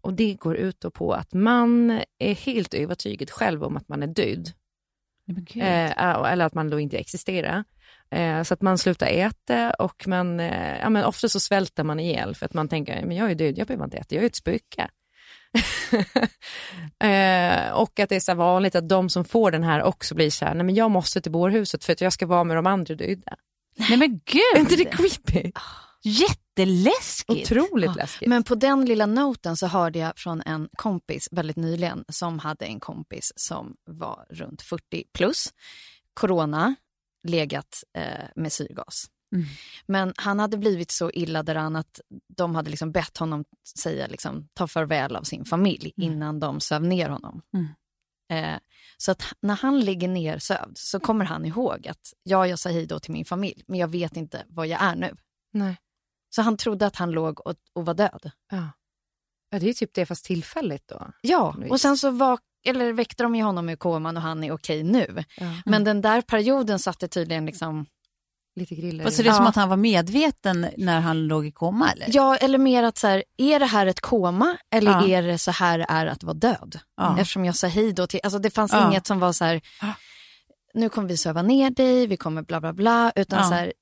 [0.00, 4.06] Och det går ut på att man är helt övertygad själv om att man är
[4.06, 4.52] död.
[5.26, 5.62] Gud.
[5.62, 6.00] Eh,
[6.32, 7.64] eller att man då inte existerar.
[8.10, 12.00] Eh, så att man slutar äta och man, eh, ja, men ofta så svälter man
[12.00, 14.26] ihjäl för att man tänker, men jag är död, jag behöver inte äta, jag är
[14.26, 14.88] ett spöke.
[17.04, 20.30] eh, och att det är så vanligt att de som får den här också blir
[20.30, 22.66] så här, nej men jag måste till bårhuset för att jag ska vara med de
[22.66, 23.36] andra döda.
[23.76, 24.42] Nej men gud!
[24.56, 25.52] Är inte det creepy?
[26.02, 27.52] Jätteläskigt.
[27.52, 28.28] Otroligt Ja, läskigt.
[28.28, 32.64] Men på den lilla noten så hörde jag från en kompis väldigt nyligen som hade
[32.64, 35.54] en kompis som var runt 40 plus,
[36.14, 36.74] corona,
[37.28, 39.06] legat eh, med syrgas.
[39.34, 39.46] Mm.
[39.86, 42.00] Men han hade blivit så illa däran att
[42.36, 43.44] de hade liksom bett honom
[43.78, 47.42] säga liksom, ta farväl av sin familj innan de söv ner honom.
[47.54, 47.66] Mm.
[48.28, 48.60] Eh,
[48.96, 52.86] så att när han ligger nersövd så kommer han ihåg att ja, jag sa hej
[52.86, 55.16] då till min familj, men jag vet inte vad jag är nu.
[55.52, 55.76] Nej.
[56.34, 58.30] Så han trodde att han låg och, och var död.
[58.50, 58.70] Ja.
[59.50, 61.12] ja, det är typ det fast tillfälligt då.
[61.20, 64.52] Ja, och sen så vak- eller väckte de ju honom ur koman och han är
[64.52, 65.24] okej nu.
[65.36, 65.62] Ja.
[65.64, 67.86] Men den där perioden satte tydligen liksom,
[68.56, 69.06] Lite griller.
[69.06, 69.48] Och så det är som Ja.
[69.48, 72.06] att han var medveten när han låg i koma eller?
[72.10, 75.06] ja eller mer att så här, är det här ett koma eller Ja.
[75.08, 76.78] är det så här är att vara död?
[76.96, 77.18] Ja.
[77.20, 78.88] Eftersom jag sa hej då till, alltså det fanns Ja.
[78.90, 79.60] inget som var så här,
[80.74, 83.44] nu kommer vi söva ner dig, vi kommer bla bla bla, utan Ja.
[83.48, 83.72] så här,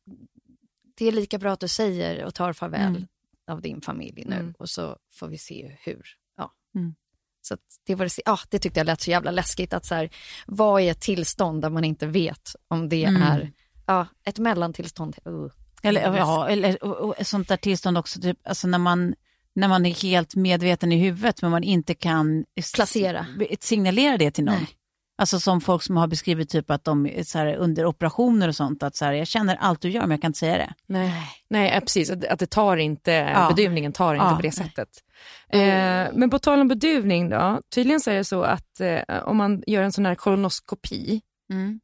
[0.99, 3.07] det är lika bra att du säger och tar farväl Mm.
[3.51, 4.55] av din familj nu Mm.
[4.59, 6.03] och så får vi se hur.
[6.37, 6.51] Ja.
[6.75, 6.95] Mm.
[7.43, 9.73] Så att det, var det, ja, det tyckte jag lät så jävla läskigt.
[9.73, 10.11] att så här,
[10.47, 13.23] Vad är ett tillstånd där man inte vet om det Mm.
[13.23, 13.53] är
[13.87, 15.17] ja, ett mellantillstånd?
[15.29, 15.51] Uh.
[15.83, 19.15] Eller, ja, eller och, och, sånt där tillstånd också, typ, alltså när man,
[19.55, 23.27] när man är helt medveten i huvudet men man inte kan Placera.
[23.61, 24.55] signalera det till någon.
[24.55, 24.69] Nej.
[25.19, 28.57] Alltså som folk som har beskrivit typ att de är så här, under operationer och
[28.57, 30.75] sånt, att så här, jag känner allt du gör men jag kan inte säga det.
[30.87, 31.13] Nej,
[31.49, 32.11] Nej precis.
[32.11, 33.49] Att, att det tar inte, Ja.
[33.49, 34.89] beduvningen tar inte Ja, på det sättet.
[35.49, 35.61] Eh,
[36.13, 39.63] men på tal om beduvning då, tydligen så är det så att eh, om man
[39.67, 41.21] gör en sån här kolonoskopi,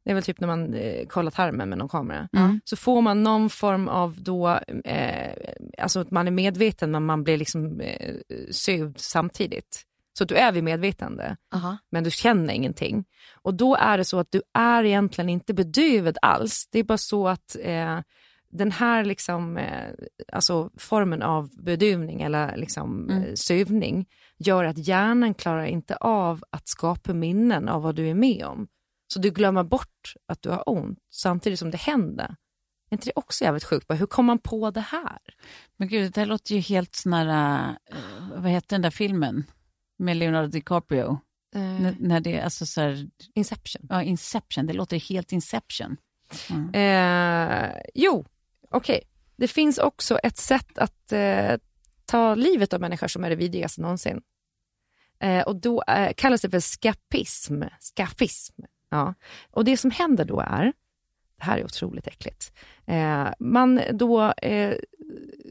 [0.03, 2.29] det är väl typ när man eh, kollar tarmen med någon kamera,
[2.63, 5.33] så får man någon form av då, eh,
[5.77, 8.15] alltså att man är medveten men man blir liksom eh,
[8.51, 9.85] sövd samtidigt.
[10.17, 11.77] Så du är vid medvetande Aha.
[11.89, 13.05] men du känner ingenting.
[13.41, 16.67] Och då är det så att du är egentligen inte bedövad alls.
[16.71, 17.99] Det är bara så att eh,
[18.51, 19.89] den här liksom, eh,
[20.33, 24.05] alltså formen av bedövning eller liksom, eh, sövning
[24.37, 28.67] gör att hjärnan klarar inte av att skapa minnen av vad du är med om.
[29.13, 32.35] Så du glömmer bort att du har ont samtidigt som det händer.
[32.89, 33.87] Är inte det också jävligt sjukt?
[33.87, 35.19] Bara, Hur kom man på det här?
[35.77, 37.97] Men gud, det här låter ju helt sån här, eh,
[38.35, 39.43] vad heter den där filmen
[39.97, 41.19] med Leonardo DiCaprio?
[41.55, 43.85] N- när det är alltså så här, Inception.
[43.89, 45.97] ja, Inception, det låter helt Inception.
[46.73, 48.25] Eh, jo,
[48.69, 49.01] okej.
[49.35, 51.57] Det finns också ett sätt att eh,
[52.05, 54.21] ta livet av människor som är det vidrigaste någonsin.
[55.45, 55.83] Och då
[56.17, 57.63] kallas det för skapism.
[57.95, 58.61] Skafism.
[58.91, 59.13] Ja.
[59.51, 60.73] Och det som händer då är,
[61.37, 62.53] det här är otroligt äckligt,
[62.85, 64.73] eh, man då eh,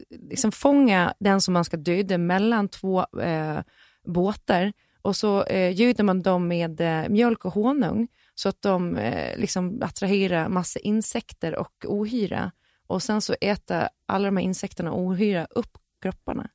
[0.09, 3.59] liksom fångar den som man ska döda mellan två eh,
[4.05, 8.97] båtar och så eh, göder man dem med eh, mjölk och honung så att de
[8.97, 12.51] eh, liksom attraherar massa insekter och ohyra.
[12.87, 16.49] Och sen så äter alla de här insekterna och ohyra upp kropparna.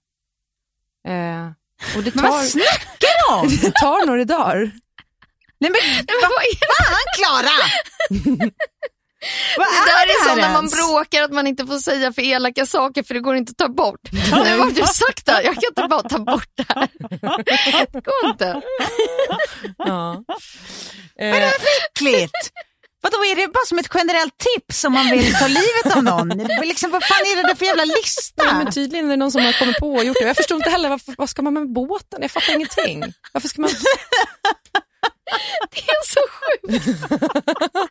[1.04, 1.46] Eh,
[1.96, 3.48] och det Men vad tar, snackar du om?
[3.62, 4.72] det tar några dagar.
[5.60, 7.56] Nej men vad fan Klara!
[9.56, 12.22] vad Det där är, det som när man bråkar att man inte får säga för
[12.22, 14.00] elaka saker för det går inte att ta bort.
[14.12, 16.88] Nu har du sagt det, här, jag kan inte bara ta bort det här.
[17.90, 18.62] Det går inte.
[19.78, 20.24] Ja.
[21.18, 22.50] Är det här för äckligt?
[23.02, 26.28] Vadå, är det bara som ett generellt tips om man vill ta livet av någon?
[26.62, 28.44] Liksom, vad fan är det där för jävla lista?
[28.44, 30.26] Ja, men tydligen är det någon som har kommit på och gjort det.
[30.26, 32.18] Jag förstår inte heller varför, vad ska man med båten?
[32.22, 33.04] Jag fattar ingenting.
[33.32, 33.70] Varför ska man...
[35.70, 37.00] Det är så sjukt.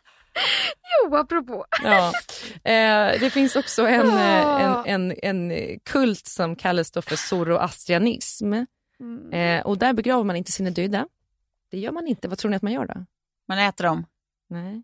[1.04, 1.66] Jo, apropå.
[1.82, 2.12] Ja.
[2.64, 8.52] Eh, det finns också en, eh, en, en, en kult som kallas då för zoroastrianism.
[9.32, 11.08] Eh, och där begraver man inte sina döda.
[11.70, 12.28] Det gör man inte.
[12.28, 13.04] Vad tror ni att man gör då?
[13.48, 14.06] Man äter dem.
[14.48, 14.82] Nej.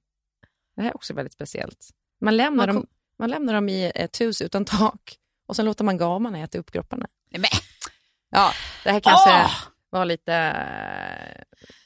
[0.76, 1.90] Det här är också väldigt speciellt.
[2.20, 2.86] Man lämnar, Man dem,
[3.18, 6.70] man lämnar dem i ett hus utan tak och sen låter man gamarna äta upp
[6.72, 7.06] kropparna.
[7.30, 7.50] Nej, men,
[8.30, 8.52] Ja,
[8.84, 9.71] det här kanske Åh!
[9.92, 10.32] Var lite...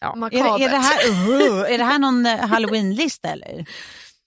[0.00, 0.16] Ja.
[0.26, 3.66] är, det, är, det här, uh, är det här någon eh, halloween-lista eller?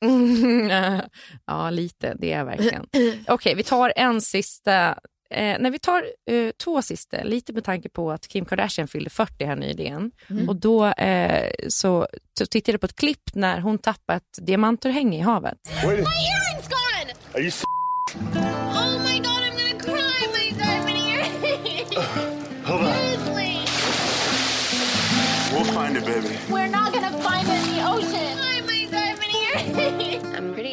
[1.45, 2.15] ja, lite.
[2.19, 2.85] Det är verkligen.
[3.27, 4.89] Okej, vi tar en sista.
[5.31, 9.09] Eh, när vi tar eh, två sista, lite med tanke på att Kim Kardashian fyllde
[9.09, 10.11] 40 här nyligen.
[10.47, 12.07] Och då eh, så,
[12.37, 15.57] så tittade jag på ett klipp när hon tappade ett diamantörhänge i havet.
[15.83, 17.13] My earring's gone!
[17.33, 17.51] Are you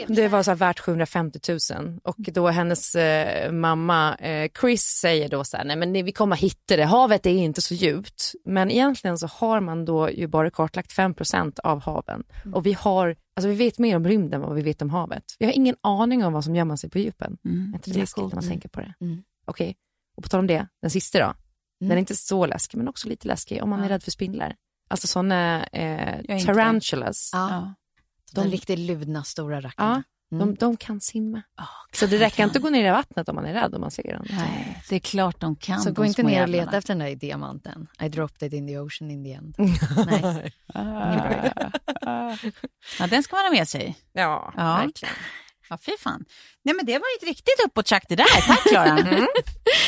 [0.08, 1.40] Det var så här värt 750
[1.74, 6.12] 000 och då hennes eh, mamma eh, Chris säger då så här, nej men vi
[6.12, 8.32] kommer hitta det, havet är inte så djupt.
[8.44, 12.24] Men egentligen så har man då ju bara kartlagt 5% av haven
[12.54, 15.24] och vi har, alltså vi vet mer om rymden än vad vi vet om havet.
[15.38, 17.38] Vi har ingen aning om vad som gömmer sig på djupen.
[17.44, 18.94] Mm, är inte det, det är läskigt när man tänker på det?
[19.00, 19.22] Mm.
[19.46, 19.76] Okej,
[20.16, 21.34] och på tal om det, den sista då.
[21.80, 24.54] Den är inte så läskig men också lite läskig om man är rädd för spindlar.
[24.88, 27.30] Alltså sådana eh, tarantulas.
[27.32, 27.74] Ja.
[28.32, 28.42] Ja.
[28.42, 30.02] De riktigt ludna stora Ja, rackarna.
[30.30, 31.42] de, de kan simma.
[31.92, 33.90] Så det räcker inte att gå ner i vattnet om man är rädd om man
[33.90, 34.26] ser dem.
[34.30, 35.80] Nej, det är klart de kan.
[35.80, 37.86] Så de gå inte ner och leta efter den där diamanten.
[38.00, 39.54] I dropped it in the ocean in the end.
[40.06, 40.52] Nej.
[42.98, 43.96] Ja, den ska man ha med sig.
[44.12, 44.76] Ja, Ja.
[44.76, 45.14] verkligen.
[45.68, 46.24] Ja, fy fan.
[46.64, 48.46] Nej, men det var ett riktigt uppåt det där.
[48.46, 48.94] Tack, Klara.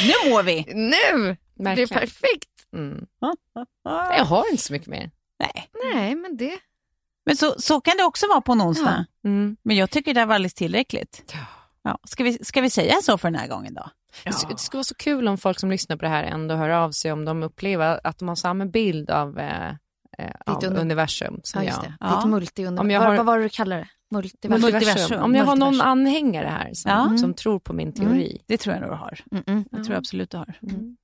[0.06, 0.64] Nu mår vi.
[0.74, 1.36] Nu!
[1.54, 1.88] Det är verkligen.
[1.88, 2.48] perfekt.
[2.72, 3.06] Mm.
[3.92, 5.10] Jag har inte så mycket mer.
[5.40, 5.70] Nej.
[5.94, 6.58] Nej, men det...
[7.28, 9.04] Men så, så kan det också vara på en onsdag.
[9.24, 9.56] Mm.
[9.62, 11.34] Men jag tycker det var alldeles tillräckligt.
[11.82, 11.98] Ja.
[12.04, 13.90] Ska, vi, ska vi säga så för den här gången då?
[14.24, 16.54] Det, sk- det skulle vara så kul om folk som lyssnar på det här ändå
[16.54, 19.74] hör av sig om de upplever att de har samma bild av, eh, eh,
[20.46, 21.92] av uni- universum som Ja, jag.
[22.00, 22.16] Ja.
[22.22, 22.90] Ditt multiuniversum.
[22.90, 23.88] Jag har- vad var det du kallade det?
[24.16, 24.60] Multiversum?
[24.72, 25.22] Multiversum.
[25.22, 27.18] Om jag har någon anhängare här som, Ja.
[27.18, 28.42] som tror på min teori.
[28.46, 29.20] Det tror jag nog du har.
[29.32, 29.64] Mm -mm.
[29.70, 30.54] Det tror jag absolut du har.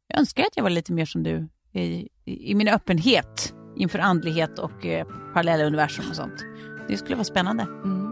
[0.09, 3.99] Jag önskar att jag var lite mer som du i, i, i min öppenhet inför
[3.99, 6.45] andlighet och eh, parallella universum och sånt.
[6.89, 7.63] Det skulle vara spännande.
[7.63, 8.05] Mm.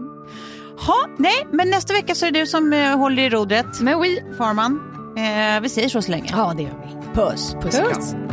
[0.77, 3.81] Ha, nej, men nästa vecka så är det du som eh, håller i rodret.
[3.81, 4.23] Men oui.
[4.37, 4.79] Farman.
[5.17, 6.29] Eh, vi säger så så länge.
[6.31, 7.13] Ja, det gör vi.
[7.13, 7.55] Puss.
[7.61, 8.32] Puss och kram.